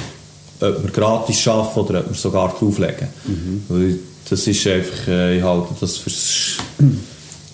[0.60, 3.08] ob wir gratis arbeiten oder ob wir sogar drauflegen.
[3.26, 3.98] Mhm.
[4.28, 6.56] das ist einfach, äh, ich halte das für das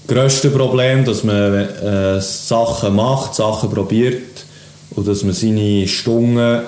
[0.06, 4.44] grösste Problem, dass man äh, Sachen macht, Sachen probiert
[4.90, 6.62] und dass man seine Stunden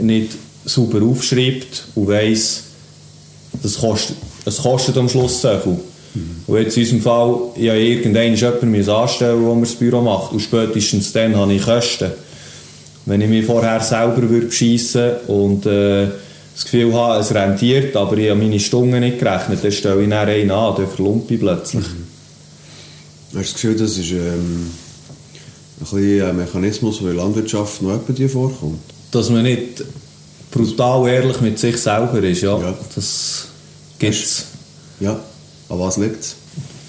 [0.00, 0.32] nicht
[0.64, 2.64] sauber aufschreibt und weiss,
[3.62, 5.78] das kostet, es kostet am Schluss so viel.
[6.14, 6.42] Mhm.
[6.46, 10.40] Und jetzt in unserem Fall, ja irgendwann jemanden anstellen, der mir das Büro macht und
[10.40, 12.10] spätestens dann habe ich Kosten.
[13.08, 16.08] Wenn ich mich vorher selber beschissen und äh,
[16.54, 20.10] das Gefühl habe, es rentiert, aber ich habe meine Stunden nicht gerechnet, dann stelle ich
[20.10, 21.86] dann einen an, dann verlumpe ich plötzlich.
[21.86, 22.04] Mhm.
[23.28, 24.70] Hast du das Gefühl, das ist ähm,
[25.80, 28.78] ein, bisschen ein Mechanismus, der in der Landwirtschaft noch bei dir vorkommt?
[29.10, 29.82] Dass man nicht
[30.50, 32.58] brutal ehrlich mit sich selber ist, ja.
[32.58, 32.74] ja.
[32.94, 33.46] Das
[33.98, 34.44] gibt es.
[35.00, 35.18] Ja,
[35.70, 36.36] an was liegt es?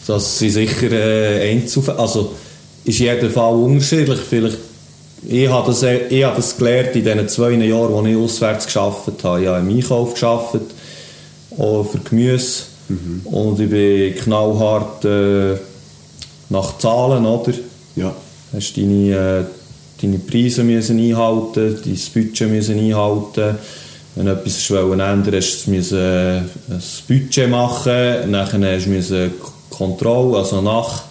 [0.06, 2.00] Das sind sicher äh, Einzelfälle.
[2.00, 2.36] Also
[2.84, 4.20] ist jeder Fall unterschiedlich.
[4.20, 4.58] Vielleicht
[5.28, 9.24] ich habe das, ich habe das gelernt in den zwei Jahren, als ich auswärts gearbeitet
[9.24, 9.42] habe.
[9.42, 12.64] Ich habe im Einkauf auch für Gemüse.
[12.88, 13.22] Mhm.
[13.26, 15.58] Und ich bin knallhart äh,
[16.50, 17.54] nach Zahlen, oder?
[17.96, 18.14] Ja.
[18.54, 19.44] Hast deine, äh,
[20.02, 23.58] deine Preise müssen einhalten, dein Budget müssen einhalten.
[24.16, 28.32] Wenn du etwas ändern hast du müssen, äh, ein Budget machen.
[28.32, 29.32] Dann musst du
[29.70, 31.04] Kontrolle, also nach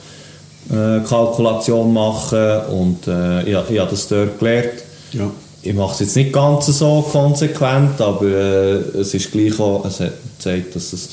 [0.71, 4.83] äh, Kalkulation machen und äh, ich, ich habe das dort gelernt.
[5.13, 5.31] Ja.
[5.63, 10.01] Ich mache es jetzt nicht ganz so konsequent, aber äh, es ist gleich auch, es
[10.01, 11.11] hat gezeigt, dass es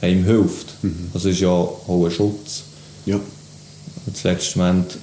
[0.00, 0.74] einem hilft.
[0.82, 1.10] Mhm.
[1.12, 2.64] Das ist ja auch ein Schutz.
[3.06, 3.16] Ja.
[4.06, 4.98] Und letzten Moment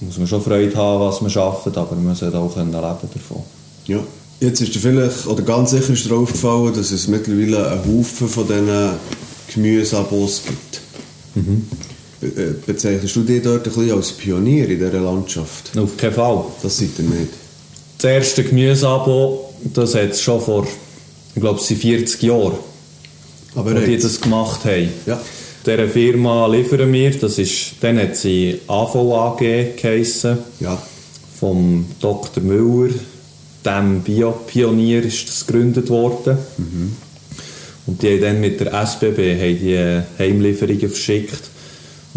[0.00, 3.42] muss man schon Freude haben, was man schafft, aber man sollte auch leben davon.
[3.86, 3.98] Ja.
[4.40, 8.28] Jetzt ist dir vielleicht, oder ganz sicher ist dir aufgefallen, dass es mittlerweile einen Haufen
[8.28, 8.90] von diesen
[9.52, 10.80] Gemüseabos gibt.
[11.34, 11.66] Mhm.
[12.20, 15.76] Äh, bezeichnest du dich dort ein bisschen als Pionier in dieser Landschaft?
[15.78, 16.44] Auf keinen Fall.
[16.62, 17.32] Das seid ihr nicht.
[17.98, 20.66] Das erste Gemüseabo, das hat es schon vor,
[21.34, 22.58] ich glaube, es sind 40 Jahren,
[23.54, 24.88] Aber wo die das gemacht haben.
[25.06, 25.20] Ja.
[25.64, 30.80] Dieser Firma liefern wir, das ist, dann hat sie AVAG geheissen, ja.
[31.38, 32.42] vom Dr.
[32.42, 32.94] Müller,
[33.64, 36.38] dem Biopionier ist das gegründet worden.
[36.56, 36.96] Mhm.
[37.86, 41.42] Und die haben dann mit der SBB haben die Heimlieferungen verschickt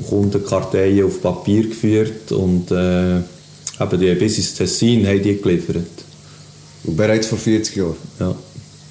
[0.08, 5.86] Kundenkarteien auf Papier geführt und äh, eben die bis ins Tessin haben die geliefert.
[6.84, 7.96] Und bereits vor 40 Jahren?
[8.20, 8.36] Ja.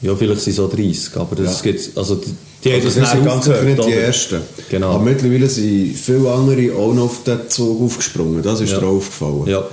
[0.03, 1.73] Ja, vielleicht sind es so 30, aber das ja.
[1.73, 2.31] gibt also die,
[2.65, 4.41] die also das, das sind ganz sicher nicht die Ersten.
[4.71, 4.93] Genau.
[4.93, 8.79] Aber mittlerweile sind viele andere auch noch auf den Zug aufgesprungen, das ist ja.
[8.79, 9.47] dir aufgefallen.
[9.47, 9.69] Ja.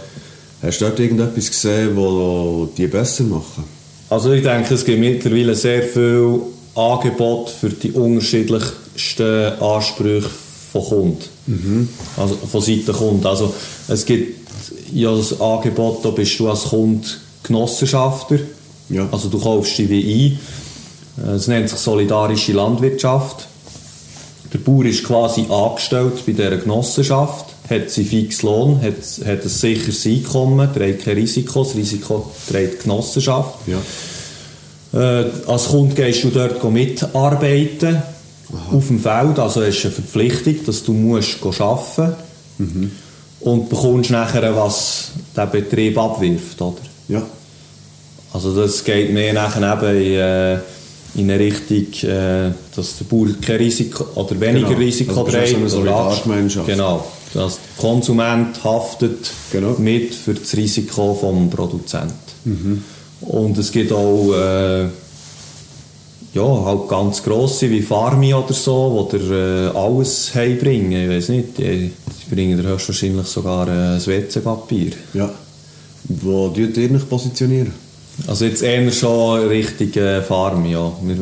[0.62, 3.63] Hast du dort irgendetwas gesehen, was die besser machen?
[4.10, 6.40] Also ich denke, es gibt mittlerweile sehr viel
[6.76, 10.30] Angebot für die unterschiedlichsten Ansprüche
[10.71, 11.23] von Kunden.
[11.45, 11.89] Mhm.
[12.17, 13.25] Also von Seiten Kunden.
[13.25, 13.53] Also
[13.88, 14.47] es gibt
[14.93, 17.08] ja das Angebot, da bist du als Kunde
[17.43, 18.39] Genossenschafter.
[18.89, 19.08] Ja.
[19.12, 20.39] Also du kaufst dich wie
[21.17, 21.36] ein.
[21.36, 23.47] Es nennt sich solidarische Landwirtschaft.
[24.53, 29.49] Der Bauer ist quasi angestellt bei dieser Genossenschaft, hat seinen fixen Lohn, hat, hat ein
[29.49, 33.56] sicheres Einkommen, trägt kein Risiko, das Risiko trägt die Genossenschaft.
[33.67, 33.82] Ja.
[34.93, 38.01] Äh, als Kunde gehst du dort mitarbeiten
[38.53, 38.77] Aha.
[38.77, 42.15] auf dem Feld, also hast du eine Verpflichtung, dass du musst arbeiten
[42.57, 42.91] musst mhm.
[43.41, 46.77] und bekommst nachher, was der Betrieb abwirft, oder?
[47.10, 47.23] Ja.
[48.33, 50.60] Also das geht mehr nachher eben in, äh,
[51.15, 54.79] in eine Richtung, äh, dass der Bauer kein Risiko oder weniger genau.
[54.79, 55.62] Risiko also trägt.
[55.62, 57.05] Also eine genau.
[57.33, 59.75] Dass der Konsument haftet genau.
[59.77, 62.13] mit für das Risiko vom Produzenten.
[62.45, 62.83] Mhm.
[63.21, 64.88] Und es gibt auch äh,
[66.38, 70.91] ja, halt ganz grosse wie Farmi oder so, die dir äh, alles heimbringen.
[71.04, 74.91] Ich weiß nicht, die, die bringen dir höchstwahrscheinlich sogar äh, ein WC-Papier.
[75.13, 75.30] Ja.
[76.04, 77.73] Wo tut ihr euch positionieren?
[78.28, 80.91] Also jetzt eher schon Richtung äh, Farmi, ja.
[81.02, 81.17] Wir,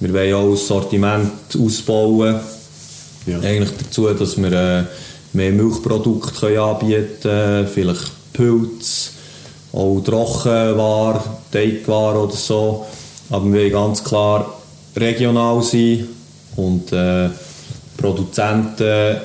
[0.00, 2.40] wir wollen auch das Sortiment ausbauen.
[3.26, 3.40] Ja.
[3.40, 4.84] Eigentlich dazu, dass wir äh,
[5.32, 9.10] mehr Milchprodukte können anbieten können, vielleicht Pilze,
[9.72, 12.86] auch Trockenware, Teigware oder so.
[13.30, 14.60] Aber wir wollen ganz klar
[14.96, 16.06] regional sein,
[16.56, 17.28] und äh,
[17.96, 19.16] Produzenten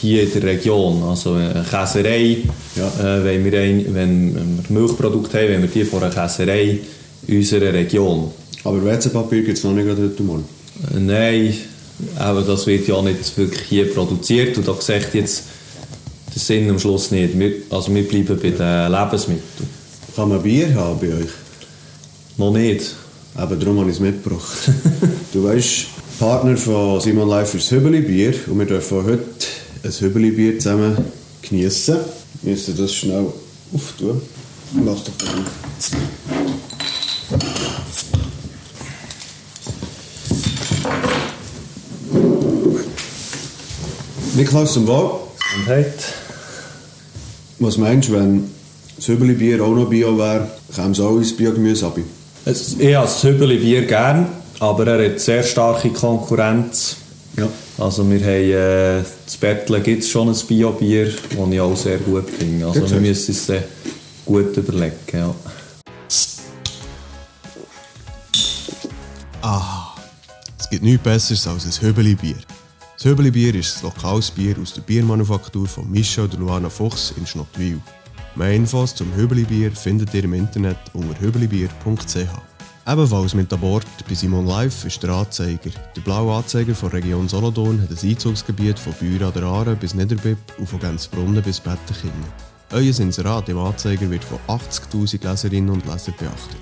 [0.00, 1.02] hier in der Region.
[1.04, 2.38] Also eine Käserei,
[2.76, 3.16] Ja.
[3.18, 6.78] äh, wenn, wir ein, wenn wir Milchprodukte haben, wenn wir die von einer Käserei
[7.26, 8.30] in unserer Region.
[8.64, 10.44] Aber WC-Papier gibt es noch nicht heute Morgen.
[10.94, 11.54] Äh, Nein,
[12.18, 15.44] aber das wird ja nicht wirklich hier produziert und da sagt jetzt
[16.34, 17.38] der Sinn am Schluss nicht.
[17.38, 19.68] Wir, also wir bleiben bei den Lebensmitteln.
[20.16, 21.30] Kann man Bier haben bei euch?
[22.36, 22.94] Noch nicht.
[23.38, 24.70] Eben, darum habe ich es mitgebracht.
[25.32, 25.86] du weißt,
[26.18, 29.24] Partner von Simon Life ist das Hübeli-Bier und wir dürfen heute
[29.82, 30.96] ein Hübeli-Bier zusammen
[31.40, 31.96] geniessen.
[32.42, 33.26] Wir müssen das schnell
[33.72, 34.20] auftun.
[34.84, 35.44] Lass doch mal.
[44.34, 45.10] Niklaus zum Wohl.
[45.56, 45.92] Und heute?
[47.58, 48.50] Was meinst du, wenn
[48.96, 51.98] das Hübeli-Bier auch noch Bio wäre, käme es auch ins Biogemüse ab?
[52.44, 54.26] Es- Ich habe das Hübeli Bier gern,
[54.60, 56.96] aber er hat sehr starke Konkurrenz.
[57.36, 57.48] Ja.
[57.78, 61.98] Also wir haben, äh, das Bettle gibt es schon ein Bio-Bier, das ich auch sehr
[61.98, 62.66] gut finde.
[62.66, 63.62] Also wir müssen es dann
[64.26, 64.94] gut überlegen.
[65.12, 65.34] Ja.
[70.58, 72.36] Es gibt nichts Besseres als ein Hübeli-Bier.
[72.96, 77.26] Das Hübeli-Bier ist ein lokales Bier aus der Biermanufaktur von Michel de Luana Fuchs in
[77.26, 77.80] Schnottwil.
[78.36, 82.16] Mehr Infos zum Hübeli-Bier findet ihr im Internet unter hübelibier.ch.
[82.86, 85.70] Ebenfalls mit an Bord bei Simon Live ist der Anzeiger.
[85.96, 89.94] Der blaue Anzeiger von Region Solothurn hat ein Einzugsgebiet von Bühr an der Aare bis
[89.94, 92.24] Niederbipp und von Gänzbrunnen bis Bettenkingen.
[92.72, 96.56] Euer Inserat im Anzeiger wird von 80'000 Leserinnen und Lesern beachtet.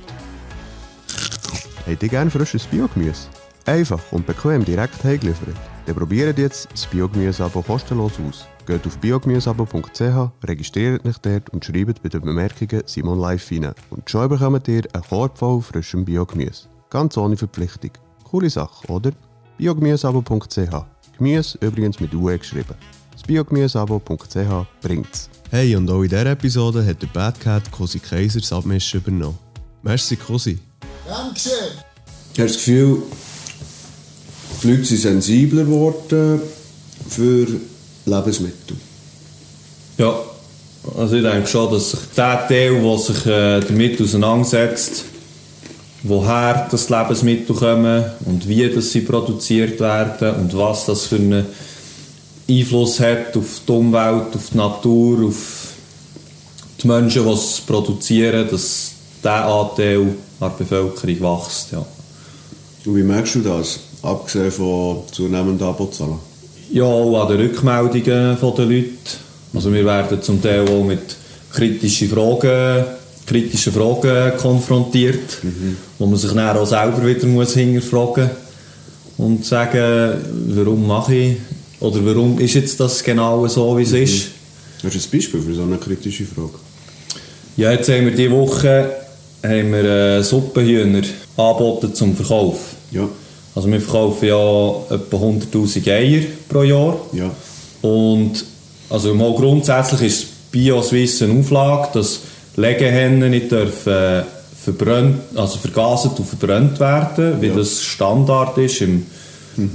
[1.87, 3.29] Habt ihr gerne frisches Biogemüse?
[3.67, 5.55] Einfach und bequem direkt heimgeliefert?
[5.85, 8.47] Dann probiert jetzt das Biogemüse-Abo kostenlos aus.
[8.69, 13.73] Geht auf biogemüseabo.ch, registriert euch dort und schreibt bei den Bemerkungen Simon Live rein.
[13.89, 16.69] Und schon bekommt ihr einen Korb voll frischem Biogemüse.
[16.91, 17.93] Ganz ohne Verpflichtung.
[18.25, 19.13] Coole Sache, oder?
[19.57, 20.85] biogemüseabo.ch
[21.17, 22.75] Gemüse übrigens mit UE geschrieben.
[23.13, 25.31] Das biogemüseabo.ch bringt's.
[25.51, 29.39] Hey, und auch in dieser Episode hat der Bad Cat Cosi Kaiser das Abmischen übernommen.
[29.83, 30.59] Merci, Cosi.
[31.09, 31.53] Dankeschön.
[32.35, 33.03] Ich habe das Gefühl,
[34.63, 36.43] die Leute sind sensibler geworden
[37.09, 37.47] für
[38.09, 38.77] Lebensmittel.
[39.99, 40.15] ja,
[40.97, 45.05] also ich denke schon, dass sich der Teil, der sich äh, damit auseinandersetzt,
[46.03, 51.47] woher das Lebensmittel kommen und wie das sie produziert werden und was das für einen
[52.49, 55.73] Einfluss hat auf die Umwelt, auf die Natur, auf
[56.83, 58.93] die Menschen, die es produzieren, dass
[59.23, 61.73] dieser Anteil an der Bevölkerung wächst.
[61.73, 61.85] Ja.
[62.85, 66.28] Und wie merkst du das, abgesehen von zunehmenden Abozahlen?
[66.71, 68.85] Ja, auch an den Rückmeldungen der Leute.
[69.55, 71.17] Also wir werden zum Teil auch mit
[71.51, 72.85] kritischen Fragen,
[73.27, 75.39] kritischen Fragen konfrontiert,
[75.99, 78.31] wo man sich dann auch selber wieder muss hinterfragen
[79.17, 81.37] und sagen, warum mache ich
[81.81, 84.29] oder warum ist jetzt das genau so, wie es ist.
[84.85, 86.51] Hast du ein Beispiel für so eine kritische Frage?
[87.57, 88.91] Ja, jetzt haben wir diese Woche
[89.43, 91.03] haben wir, äh, Suppenhühner
[91.37, 92.75] angeboten zum Verkauf.
[92.91, 93.09] Ja,
[93.55, 96.97] Also wir verkaufen ja etwa 100'000 Eier pro Jahr.
[97.13, 97.31] ja,
[97.83, 98.45] Und
[98.91, 102.21] also mal grundsätzlich ist Bio-Swiss eine Auflage, dass
[102.57, 104.23] Legehennen nicht dürfen äh,
[104.63, 107.57] verbrannt, also vergaset und verbrannt werden, wie Ja.
[107.57, 109.07] das Standard ist im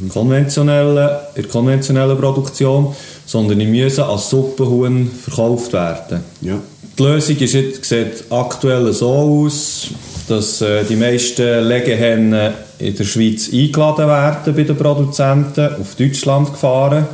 [0.10, 6.22] konventionellen, in der konventionellen Produktion, sondern die müssen als Suppenhuhn verkauft werden.
[6.42, 6.60] ja.
[6.98, 9.88] Die Lösung ist jetzt, sieht aktuell so aus,
[10.28, 16.52] dass äh, die meisten Legehennen in der Schweiz eingeladen werden bei den Produzenten, auf Deutschland
[16.52, 17.06] gefahren,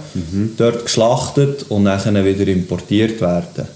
[0.57, 3.67] dort geschlachtet und dann wieder importiert werden.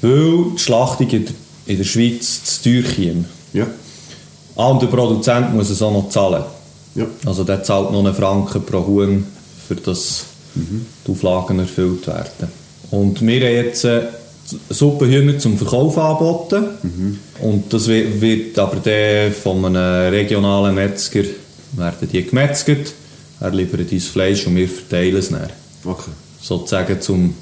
[0.00, 1.34] Weil die Schlachtung in der,
[1.66, 3.24] in der Schweiz zu teuer käme.
[3.52, 3.66] Ja,
[4.56, 6.42] Ah, und der Produzent muss es auch noch zahlen.
[6.96, 7.06] ja.
[7.24, 9.24] Also der zahlt noch einen Franken pro Huhn,
[9.68, 10.24] für das
[10.56, 12.48] die Auflagen erfüllt werden.
[12.90, 13.84] Und wir haben jetzt
[14.52, 16.66] äh, Suppenhühner zum Verkauf angeboten.
[17.40, 21.22] Und das wird, aber dann von einem regionalen Metzger
[21.72, 22.92] werden die gemetzget.
[23.40, 25.48] Er liefert uns Fleisch und wir verteilen es dann.
[25.84, 26.10] Okay.
[26.40, 27.34] Sozusagen zum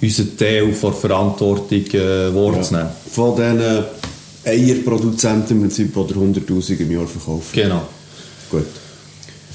[0.00, 2.90] unseren Teil von der Verantwortung äh, wahrzunehmen.
[3.10, 3.84] Von diesen
[4.44, 7.50] Eierproduzenten im Prinzip, die 100'000 im Jahr verkaufen.
[7.52, 7.82] Genau.
[8.50, 8.66] Gut.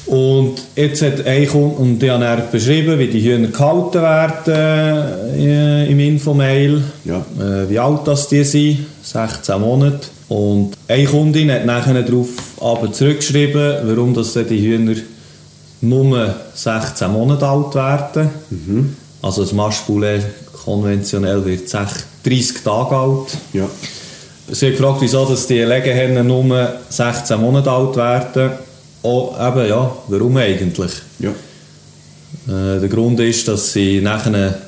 [0.05, 5.39] Und jetzt hat ein Kunde, und ich habe dann beschrieben, wie die Hühner gehalten werden
[5.39, 7.17] äh, im Infomail, Ja.
[7.39, 10.07] äh, wie alt das die sind, 16 Monate.
[10.29, 12.27] Und eine Kundin hat nachher darauf
[12.59, 14.95] aber zurückgeschrieben, warum das die Hühner
[15.81, 18.29] nur 16 Monate alt werden.
[19.21, 20.21] Also das Maschpoulet
[20.65, 23.37] konventionell wird 6 30 Tage alt.
[23.53, 23.65] Ja,
[24.51, 28.51] Sie hat gefragt, wieso dass die Legehennen nur 16 Monate alt werden.
[29.01, 30.91] Oh, eben ja, warum eigentlich?
[31.19, 31.29] Ja.
[32.47, 34.59] Äh, der Grund ist, dass sie nachher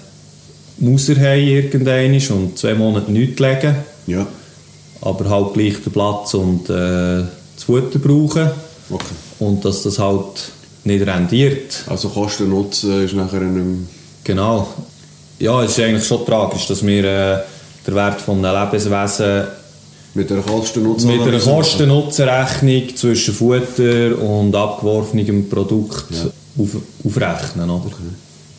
[0.78, 3.76] Mauser haben irgendwann und zwei Monate nichts legen,
[4.08, 4.26] Ja.
[5.02, 7.24] aber halt gleich den Platz und äh,
[7.56, 8.50] das Futter brauchen
[8.90, 9.06] Okay.
[9.40, 10.50] und dass das halt
[10.84, 11.84] nicht rendiert.
[11.88, 13.88] Also Kosten Nutzen ist nachher einem...
[14.24, 14.68] Genau.
[15.40, 17.40] Ja, es ist eigentlich schon tragisch, dass wir äh,
[17.86, 19.44] den Wert von einem Lebenswesen
[20.14, 26.06] Mit einer mit Kosten-Nutzen-Rechnung zwischen Futter und abgeworfenem Produkt
[26.58, 26.70] auf,
[27.06, 27.70] aufrechnen.
[27.70, 27.86] Oder?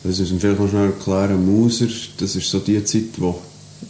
[0.03, 1.45] Das müssen wir vielleicht schnell erklären.
[1.45, 1.85] Mauser,
[2.17, 3.35] das ist so die Zeit, wo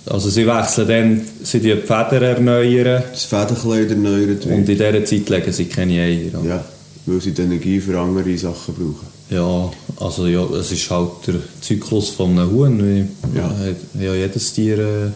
[0.08, 5.30] Also sie wechseln dann, sie die Federn erneuern das Federkleid erneuert und in dieser Zeit
[5.30, 6.40] legen sie keine Eier.
[6.40, 6.48] oder?
[6.50, 6.66] Ja,
[7.06, 9.08] weil sie die Energie für andere Sachen brauchen.
[9.30, 13.08] Ja, also ja, es ist halt der Zyklus von einem Huhn.
[13.34, 13.52] Ja.
[14.00, 15.10] ja jedes Tier äh,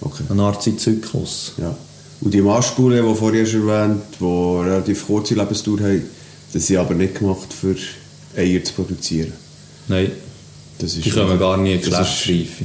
[0.00, 0.24] Okay.
[0.28, 1.52] eine Art Zyklus.
[1.56, 1.74] Ja.
[2.20, 6.02] Und die Maschspulen, die vorher schon erwähnt, die relativ kurze Lebensdauer haben,
[6.52, 7.74] das sind aber nicht gemacht für
[8.36, 9.32] Eier zu produzieren.
[9.88, 10.10] Nein,
[10.78, 12.64] Das ist die kommen gar nie in das Geschlechtsreife.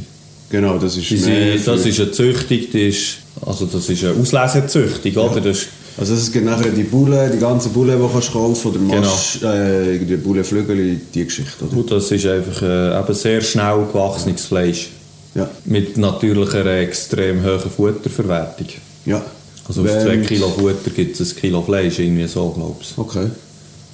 [0.50, 5.16] Genau, das ist sind, das ist eine Züchtung, die ist, also das ist eine Auslesezüchtung,
[5.18, 5.42] oder?
[5.42, 8.68] Das ist, Also es gibt nachher die Bullen, die ganzen Bullen, die kannst du kaufen,
[8.70, 9.02] oder Genau.
[9.02, 11.76] Masch, äh, die Bullenflügel, die Geschichte, oder?
[11.76, 14.90] gut, das ist einfach äh, eben sehr schnell gewachsenes Fleisch.
[15.36, 15.48] Ja.
[15.66, 18.68] Mit natürlicher extrem hohen Futterverwertung.
[19.06, 19.24] Ja.
[19.70, 23.02] Also auf Wenn- 2 Kilo Futter gibt es ein Kilo Fleisch, irgendwie so, glaubst du.
[23.02, 23.28] Okay.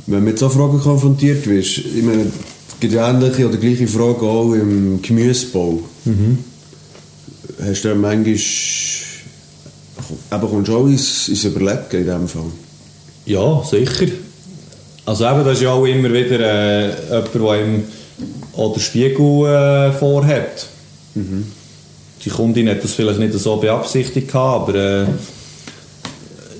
[0.07, 4.25] Wenn du mit so Fragen konfrontiert wirst, ich meine, es gibt ähnliche oder gleiche Fragen
[4.25, 5.79] auch im Gemüsebau.
[7.61, 8.39] Hast du dann manchmal, eben
[10.49, 12.43] kommst du auch ins, ins Überlegen in diesem Fall?
[13.25, 14.07] Ja, sicher.
[15.05, 17.83] Also eben, das ist ja auch immer wieder äh, jemand, der ihm
[18.55, 20.67] auch den Spiegel äh, vorhat.
[21.15, 25.05] Die Kundin hat das vielleicht nicht so beabsichtigt, aber äh,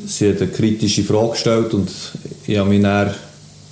[0.07, 1.89] sie hat eine kritische Frage gestellt und
[2.47, 3.13] ich habe mich dann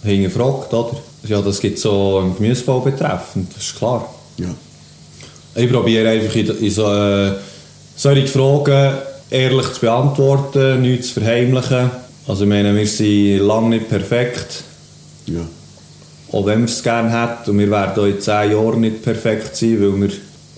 [0.04, 0.98] hingefragt, oder?
[1.28, 4.14] Ja, das gibt es so im Gemüsebau betreffend, das ist klar.
[4.38, 4.54] Ja.
[5.56, 7.34] Ich probiere einfach in, in so, äh,
[7.96, 8.98] solche Fragen
[9.30, 11.92] ehrlich zu beantworten, nichts zu verheimlichen.
[12.28, 14.64] Also ich meine, wir sind lange nicht perfekt,
[15.28, 15.42] Ja.
[16.32, 17.52] auch wenn wir es gerne hätten.
[17.52, 20.10] Und wir werden auch in zehn Jahren nicht perfekt sein, weil wir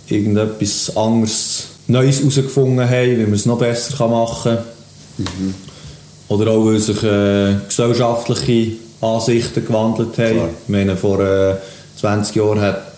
[0.08, 4.58] irgendetwas anderes Neues herausgefunden haben, wie man es noch besser machen
[5.18, 5.56] kann.
[6.28, 10.34] Oder auch, weil sich äh, gesellschaftliche Ansichten gewandelt haben.
[10.34, 10.50] Klar.
[10.64, 11.56] Ich meine, vor äh,
[12.00, 12.94] 20 Jahren hat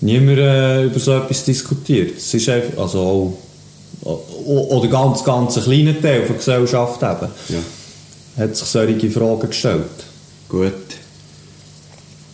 [0.00, 2.16] niemand äh, über so etwas diskutiert.
[2.18, 3.36] Es ist einfach, also
[4.04, 8.42] auch, oder ganz, ganz ein kleiner Teil der Gesellschaft eben, Ja.
[8.42, 9.82] hat sich solche Fragen gestellt.
[10.48, 10.72] Gut.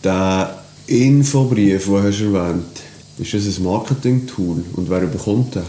[0.03, 2.83] Der Infobrief, den hast du erwähnt
[3.19, 4.63] ist das ein Marketing-Tool?
[4.75, 5.63] Und wer bekommt den?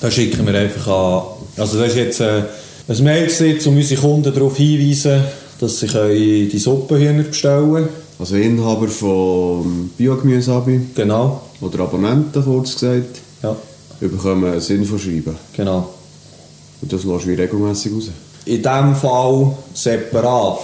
[0.00, 1.22] Da schicken wir einfach an.
[1.56, 2.42] Also das ist jetzt äh,
[2.88, 5.22] ein Mail, gewesen, um unsere Kunden darauf hinzuweisen,
[5.60, 7.88] dass sie die Suppenhühner bestellen können.
[8.18, 11.40] Also Inhaber von Biogemüse-Abi Genau.
[11.60, 13.56] oder Abonnenten, kurz gesagt, Ja,
[14.00, 15.34] bekommen ein Infoschreiben.
[15.56, 15.90] genau.
[16.82, 18.10] Und das lässt wie regelmässig raus.
[18.46, 20.58] In diesem Fall separat.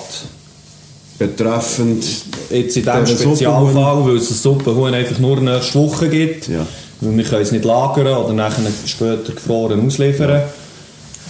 [1.19, 2.05] Betreffend
[2.51, 6.49] Jetzt in diesem Spezialfall, weil es ein Suppenhuhn einfach nur nächste Woche gibt.
[6.49, 6.67] Ja.
[7.01, 10.31] Weil wir können es nicht lagern oder nachher später gefroren ausliefern.
[10.31, 10.43] Äh,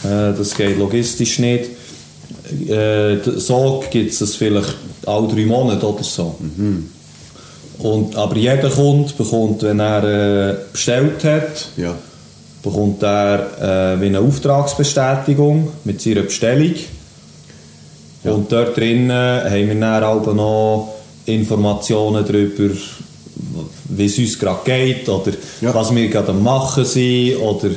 [0.03, 1.65] das geht logistisch nicht.
[2.69, 4.75] Äh, so gibt es es vielleicht
[5.07, 6.37] alle drei Monate oder so.
[7.79, 11.95] Und, aber jeder Kunde bekommt, wenn er äh, bestellt hat, ja,
[12.63, 16.75] bekommt er äh, wie eine Auftragsbestätigung mit seiner Bestellung.
[18.23, 20.95] Und dort drinnen haben wir dann auch noch
[21.25, 22.75] Informationen darüber,
[23.89, 25.33] wie es uns gerade geht oder
[25.63, 25.75] Ja.
[25.75, 27.71] was wir gerade machen sind oder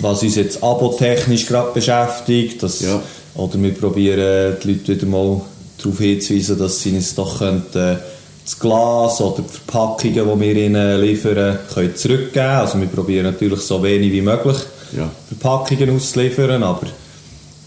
[0.00, 2.62] was uns jetzt abotechnisch gerade beschäftigt.
[2.62, 3.00] Das, Ja.
[3.34, 5.40] Oder wir probieren die Leute wieder mal
[5.78, 7.98] darauf hinzuweisen, dass sie uns doch könnten,
[8.44, 13.60] das Glas oder die Verpackungen, die wir ihnen liefern, können zurückgeben Also wir probieren natürlich
[13.60, 14.56] so wenig wie möglich
[14.96, 15.10] Ja.
[15.28, 16.86] Verpackungen auszuliefern, aber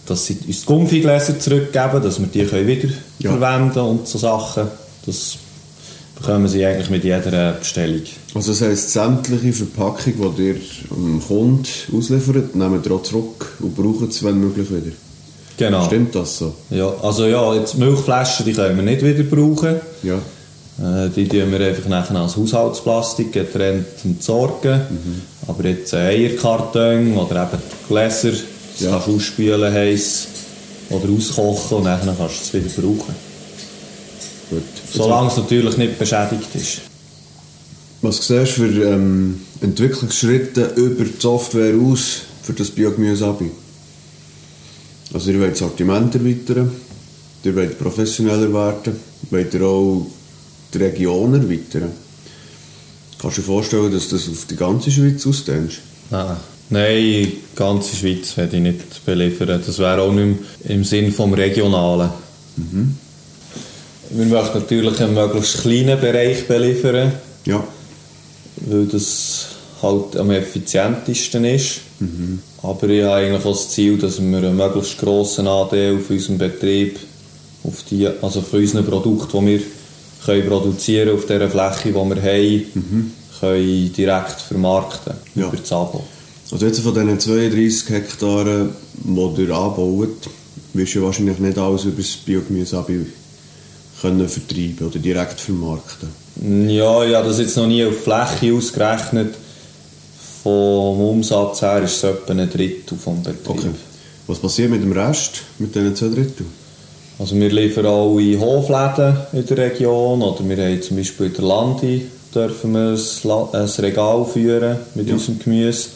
[0.06, 3.30] dass sie uns die Gummigläser zurückgeben, dass wir die können wieder Ja.
[3.32, 4.68] verwenden und so Sachen.
[5.04, 5.36] Das
[6.16, 8.02] bekommen sie eigentlich mit jeder Bestellung.
[8.34, 10.56] Also das heisst, sämtliche Verpackung, die ihr
[10.90, 14.92] am Kunden ausliefert, nehmen ihr auch zurück und brauchen es, wenn möglich, wieder.
[15.58, 15.84] Genau.
[15.86, 16.54] Stimmt das so?
[16.70, 19.76] Ja, also ja, jetzt Milchflaschen, die können wir nicht wieder brauchen.
[20.02, 20.16] Ja.
[20.78, 24.80] Äh, die tun wir einfach nachher als Haushaltsplastik getrennt entsorgen.
[25.46, 28.90] Aber jetzt ein Eierkarton oder eben Gläser, das Ja.
[28.90, 30.26] kannst du ausspülen heiß
[30.90, 33.14] oder auskochen und dann kannst du es wieder brauchen.
[34.92, 36.80] Solange es natürlich nicht beschädigt ist.
[38.02, 43.50] Was siehst du für ähm, Entwicklungsschritte über die Software aus für das Biogemüse-Abi?
[45.12, 46.70] Also ihr wollt das Sortiment erweitern,
[47.44, 48.96] ihr wollt professioneller werden,
[49.30, 50.06] wollt ihr auch
[50.72, 51.90] die Region erweitern.
[53.18, 55.78] Kannst du dir vorstellen, dass du das auf die ganze Schweiz ausdehnst?
[56.10, 56.36] Nein.
[56.68, 59.62] Nein, die ganze Schweiz werde ich nicht beliefern.
[59.64, 62.10] Das wäre auch nicht im Sinn vom Regionalen.
[62.56, 62.96] Mhm.
[64.10, 67.12] Wir möchten natürlich einen möglichst kleinen Bereich beliefern.
[67.44, 67.62] Ja.
[68.66, 69.46] Weil das
[69.82, 71.80] halt am effizientesten ist.
[72.00, 72.40] Mhm.
[72.62, 76.38] Aber ich habe eigentlich auch das Ziel, dass wir einen möglichst grossen Anteil auf unserem
[76.38, 76.98] Betrieb,
[77.64, 79.60] auf die, also für unsere Produkte, die wir
[80.24, 83.12] können produzieren auf dieser Fläche, die wir haben, mhm.
[83.40, 85.46] können direkt vermarkten ja.
[85.46, 86.04] über das Abo.
[86.50, 90.28] Also jetzt von diesen 32 Hektaren, die ihr anbaut,
[90.74, 92.84] wirst du wahrscheinlich nicht alles über das Biogemüse
[94.00, 96.08] können vertreiben oder direkt vermarkten.
[96.68, 99.34] Ja, ich habe das jetzt noch nie auf Fläche ausgerechnet.
[100.42, 103.48] Vom Umsatz her ist es etwa ein Drittel vom Betrieb.
[103.48, 103.70] Okay.
[104.26, 106.46] Was passiert mit dem Rest, mit diesen zwei Drittel?
[107.18, 111.32] Also wir liefern auch in Hofläden in der Region oder wir haben zum Beispiel in
[111.32, 112.98] der Landi dürfen wir
[113.52, 115.14] ein Regal führen mit ja.
[115.14, 115.88] unserem Gemüse.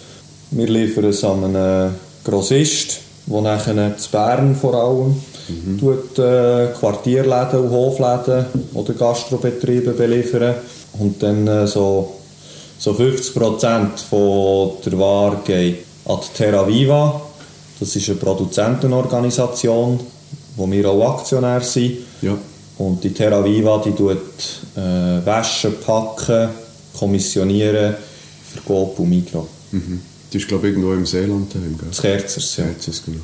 [0.50, 1.94] Wir liefern es an einen
[2.24, 5.16] Grossist, der nachher zu Bern vor allem
[5.50, 5.78] mhm.
[5.78, 10.54] tut, äh, Quartierläden und Hofläden oder Gastrobetriebe beliefern
[10.98, 12.16] und dann äh, so,
[12.78, 17.20] so 50% von der Ware geht an die Terra Viva.
[17.78, 20.00] Das ist eine Produzentenorganisation,
[20.56, 21.98] wo wir auch Aktionär sind.
[22.22, 22.36] Ja.
[22.78, 24.18] Und die Terra Viva die tut
[24.76, 26.48] äh, waschen, packen,
[26.98, 27.94] kommissionieren
[28.52, 29.46] für Coop und Migros.
[29.72, 30.00] Mhm.
[30.30, 31.88] Das ist glaube ich irgendwo im Seeland daheim, gell?
[31.88, 32.64] Das Kerzers, ja.
[32.64, 33.20] Kerzers, genau.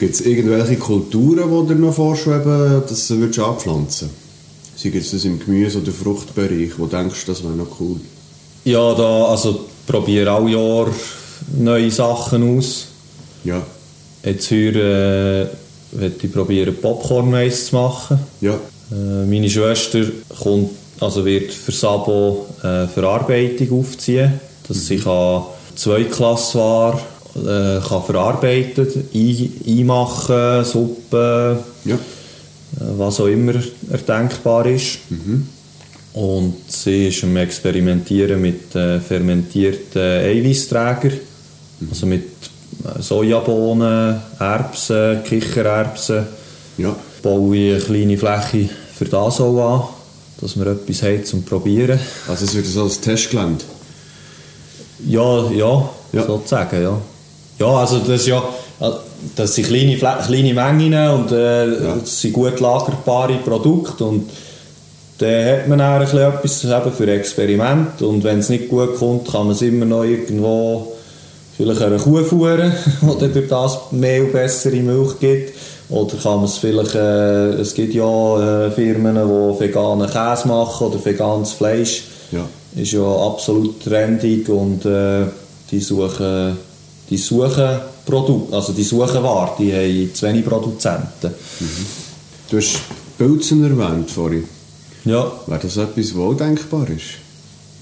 [0.00, 4.82] Gibt es irgendwelche Kulturen, die dir noch vorschweben, dass du würdest anpflanzen würdest?
[4.82, 8.00] Sei es das im Gemüse- oder Fruchtbereich, wo du denkst, das wäre noch cool?
[8.64, 10.88] Ja, da, also probiere alle Jahr
[11.58, 12.86] neue Sachen aus.
[13.44, 13.60] Ja.
[14.24, 18.20] Jetzt heuer äh, ich probieren Popcorn-Mais zu machen.
[18.40, 18.54] Ja.
[18.90, 20.00] Äh, meine Schwester
[20.42, 24.80] kommt, also wird für Sabo äh, Verarbeitung aufziehen, dass mhm.
[24.80, 25.42] sie kann
[25.74, 26.98] Zweitklassware
[27.36, 31.94] äh, kann verarbeitet, ein, einmachen, Suppe, ja.
[31.94, 31.98] äh,
[32.96, 33.54] was auch immer
[33.90, 34.98] erdenkbar ist.
[35.10, 35.46] Mhm.
[36.12, 41.20] Und sie ist am Experimentieren mit äh, fermentierten Eiweißträgern,
[41.80, 41.88] mhm.
[41.88, 42.24] also mit
[42.84, 46.26] äh, Sojabohnen, Erbsen, Kichererbsen.
[46.78, 46.96] Ja.
[47.22, 49.88] Baue ich eine kleine Fläche für das auch an,
[50.40, 52.00] dass wir etwas haben zum Probieren.
[52.26, 53.64] Also es wird so als Testgelände?
[55.06, 57.00] Ja, ja, ja, sozusagen, ja.
[57.60, 58.42] Ja, also das ist ja,
[59.36, 61.96] das sind kleine, kleine Mengen und äh, ja.
[62.00, 64.30] das sind gut lagerbare Produkte und
[65.18, 69.42] dann hat man dann etwas eben für Experiment und wenn es nicht gut kommt, kann
[69.42, 70.94] man es immer noch irgendwo
[71.54, 72.72] vielleicht eine Kuh fuhren,
[73.20, 75.52] die durch das mehr und bessere Milch gibt.
[75.90, 80.86] Oder kann man es vielleicht, äh, es gibt ja äh, Firmen, die veganen Käse machen
[80.86, 82.04] oder veganes Fleisch.
[82.30, 82.46] Ja.
[82.80, 85.24] Ist ja absolut trendig und äh,
[85.70, 86.56] die suchen
[87.10, 91.34] die suchen Produkte, also die suchen Ware, die haben zu wenig Produzenten.
[91.60, 91.86] Mhm.
[92.48, 92.80] Du hast
[93.18, 94.44] Pilzen erwähnt vorhin.
[95.04, 95.30] Ja.
[95.46, 97.18] Wäre das etwas, was auch denkbar ist?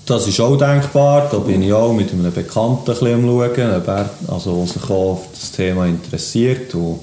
[0.07, 1.29] Das ist auch denkbar.
[1.31, 5.27] Da bin ich auch mit einem Bekannten ein am Schauen, also, der sich auch auf
[5.33, 7.01] das Thema interessiert und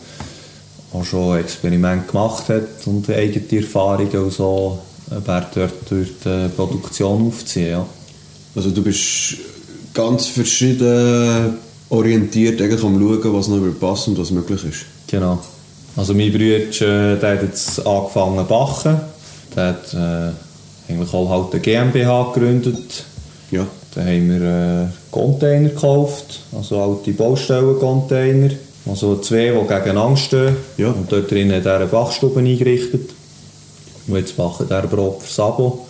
[0.91, 7.27] auch schon Experimente gemacht hat und eigene Erfahrungen und so, wer dort durch die Produktion
[7.27, 7.71] aufziehen.
[7.71, 7.85] Ja.
[8.55, 9.35] Also du bist
[9.93, 11.57] ganz verschieden
[11.89, 14.85] orientiert eigentlich am schauen, was noch passt und was möglich ist.
[15.07, 15.39] Genau.
[15.95, 19.01] Also mein Bruder, äh, der hat jetzt angefangen zu bachen.
[19.55, 23.03] Der hat äh, eigentlich auch halt eine GmbH gegründet.
[23.51, 23.65] Ja.
[23.93, 28.49] Dann haben wir äh, Container gekauft, also alte Baustellen-Container.
[28.85, 30.57] Also zwei, die gegeneinander stehen.
[30.77, 30.89] Ja.
[30.89, 33.11] Und dort drinnen hat er eine Bachstube eingerichtet.
[34.07, 35.87] Und jetzt machen er Brot für Sabo.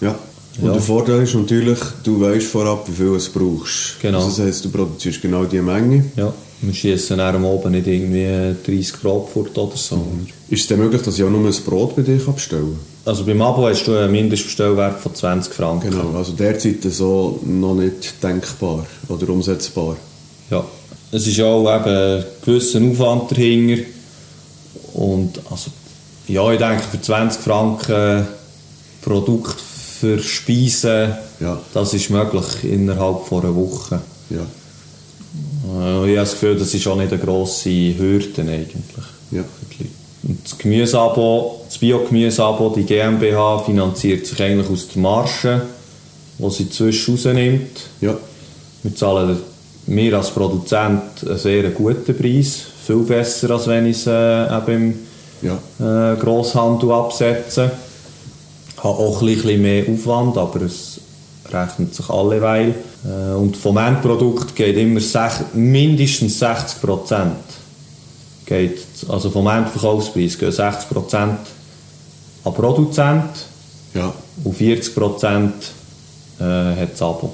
[0.00, 0.14] Ja.
[0.58, 0.72] Und ja.
[0.72, 4.00] der Vorteil ist natürlich, du weißt vorab, wie viel du brauchst.
[4.00, 4.18] Genau.
[4.18, 6.04] Also das heisst, du produzierst genau diese Menge.
[6.16, 6.32] Ja,
[6.66, 9.96] wir schießen am Abend nicht irgendwie 30 Brot fort oder so.
[9.96, 10.26] Mhm.
[10.48, 13.42] Ist es denn möglich, dass ich auch nur ein Brot bei dir abstellen Also beim
[13.42, 15.90] Abo hast du einen Mindestbestellwert von 20 Franken.
[15.90, 19.96] Genau, also derzeit so noch nicht denkbar oder umsetzbar.
[20.50, 20.64] Ja,
[21.10, 23.82] es ist auch eben ein gewisser Aufwand dahinter.
[24.94, 25.70] Und also,
[26.28, 28.26] ja, ich denke, für 20 Franken
[29.02, 29.56] Produkt
[30.04, 31.58] für Speisen, ja.
[31.72, 34.00] das ist möglich innerhalb von einer Woche.
[34.28, 34.36] Ja.
[34.36, 39.06] Äh, ich habe das Gefühl, das ist auch nicht eine grosse Hürde eigentlich.
[39.30, 39.44] Ja.
[40.24, 45.62] Und das Gemüseabo, das Bio-Gemüseabo, die GmbH finanziert sich eigentlich aus der Marge,
[46.38, 47.80] die sie zwischen rausnimmt.
[48.02, 48.14] Ja.
[48.82, 49.38] Wir zahlen
[49.86, 54.98] mir als Produzent einen sehr guten Preis, viel besser als wenn ich es äh, eben
[55.40, 55.48] im
[55.80, 56.12] Ja.
[56.12, 57.70] äh, Grosshandel absetzen.
[58.84, 61.00] Hat auch ein bisschen mehr Aufwand, aber es
[61.50, 62.74] rechnet sich alleweil.
[63.04, 67.36] Äh, und vom Endprodukt geht immer sech, mindestens 60 Prozent.
[69.08, 71.38] Also vom Endverkaufspreis gehen 60 Prozent
[72.44, 73.30] an Produzent
[73.94, 74.12] Ja.
[74.44, 75.54] und 40 Prozent
[76.38, 77.32] äh, hat das Abo.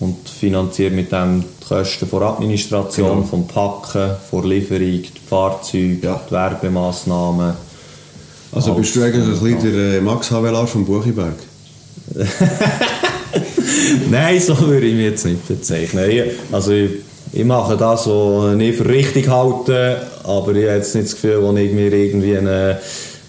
[0.00, 3.22] Und finanziert mit dem die Kosten der Administration, Genau.
[3.26, 6.20] vom Packen, der Lieferung, die Fahrzeuge, Ja.
[6.28, 7.54] die Werbemaßnahmen.
[8.54, 11.34] Also Alles, bist du eigentlich ein bisschen der äh, Max Havelaar vom Buchiberg?
[14.10, 16.08] Nein, so würde ich mich jetzt nicht bezeichnen.
[16.08, 16.90] Ich, also ich,
[17.32, 21.42] ich mache das, was ich für richtig halte, aber ich habe jetzt nicht das Gefühl,
[21.42, 22.76] wo ich mir irgendwie einen,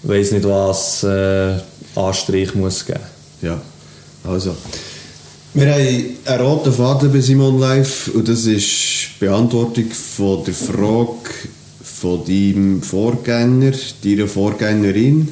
[0.04, 1.54] weiß nicht was, äh,
[1.96, 3.00] Anstrich muss geben.
[3.42, 3.60] Ja.
[4.24, 4.54] Also.
[5.54, 10.54] Wir haben einen roten Faden bei Simon Live und das ist die Beantwortung von der
[10.54, 11.30] Frage
[11.98, 13.72] von deinem Vorgänger,
[14.04, 15.28] deiner Vorgängerin.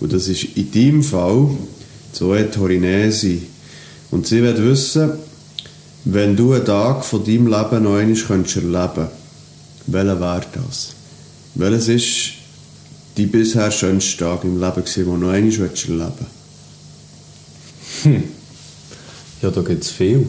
[0.00, 1.48] Und das ist in deinem Fall
[2.12, 3.42] Zoe Torinesi.
[4.10, 5.10] Und sie will wissen,
[6.04, 9.08] wenn du einen Tag von deinem Leben noch einmal könntest erleben
[9.90, 10.90] welcher wäre das?
[11.54, 12.32] Welches ist
[13.16, 16.26] dein bisher schönster Tag im Leben, gewesen, den du noch einmal erleben
[18.04, 18.28] willst?
[19.40, 20.28] Ja, da gibt es viel.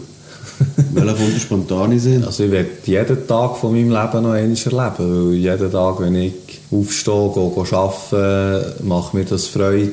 [0.93, 2.24] Welcher kommt dir spontan in den Sinn?
[2.24, 6.16] Also ich werde jeden Tag von meinem Leben noch einmal erleben, weil jeden Tag, wenn
[6.16, 6.34] ich
[6.72, 9.91] aufstehe, gehe, arbeiten, macht mir das Freude,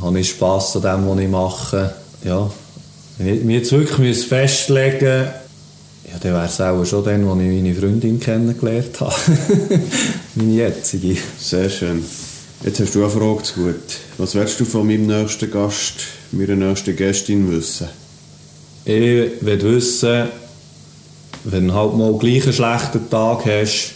[0.00, 1.92] habe ich Spass an dem, was ich mache.
[2.24, 2.50] Ja,
[3.18, 5.28] wenn ich mir jetzt wirklich müsste festlegen
[6.12, 9.14] ja, dann wäre es auch schon dann, als ich meine Freundin kennengelernt habe.
[10.34, 11.16] meine jetzige.
[11.38, 12.04] Sehr schön.
[12.64, 13.98] Jetzt hast du eine Frage zu gut.
[14.18, 15.94] Was willst du von meinem nächsten Gast,
[16.32, 17.88] meiner nächsten Gästin wissen?
[18.84, 18.92] Ich
[19.40, 20.28] will wissen,
[21.44, 23.92] wenn du halt mal gleich einen schlechten Tag hast,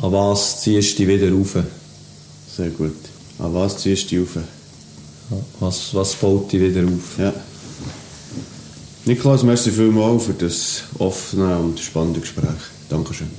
[0.00, 1.56] an was ziehst du dich wieder rauf?
[2.56, 2.96] Sehr gut.
[3.38, 4.42] An was ziehst du dich auf?
[5.60, 7.18] Was, was baut dich wieder auf?
[7.18, 7.32] Ja.
[9.04, 12.60] Niklas, merci vielmals für das offene und spannende Gespräch.
[12.88, 13.30] Dankeschön.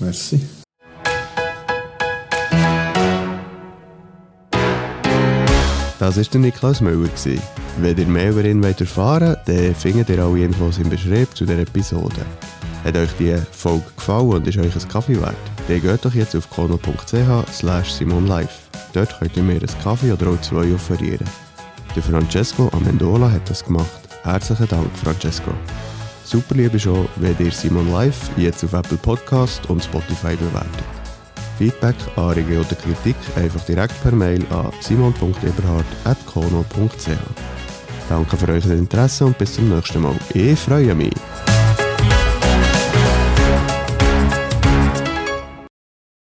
[0.00, 0.40] Merci.
[5.98, 7.08] Das war der Niklas Müller.
[7.78, 11.46] Wenn ihr mehr über ihn erfahren wollt, dann findet ihr alle Infos im Beschrieb zu
[11.46, 12.26] dieser Episode.
[12.84, 15.34] Hat euch die Folge gefallen und ist euch ein Kaffee wert?
[15.68, 18.48] Dann geht doch jetzt auf kono.ch slash simonlive.
[18.92, 21.26] Dort könnt ihr mir einen Kaffee oder auch zwei offerieren.
[21.94, 23.86] Der Francesco Amendola hat das gemacht.
[24.22, 25.50] Herzlichen Dank, Francesco.
[26.24, 30.95] Super lieb ist auch, wenn ihr Simon Live jetzt auf Apple Podcast und Spotify bewertet.
[31.58, 37.08] Feedback, Anregungen oder Kritik einfach direkt per Mail an simon.eberhard.kono.ch.
[38.08, 40.14] Danke für euer Interesse und bis zum nächsten Mal.
[40.34, 41.12] Ich freue mich.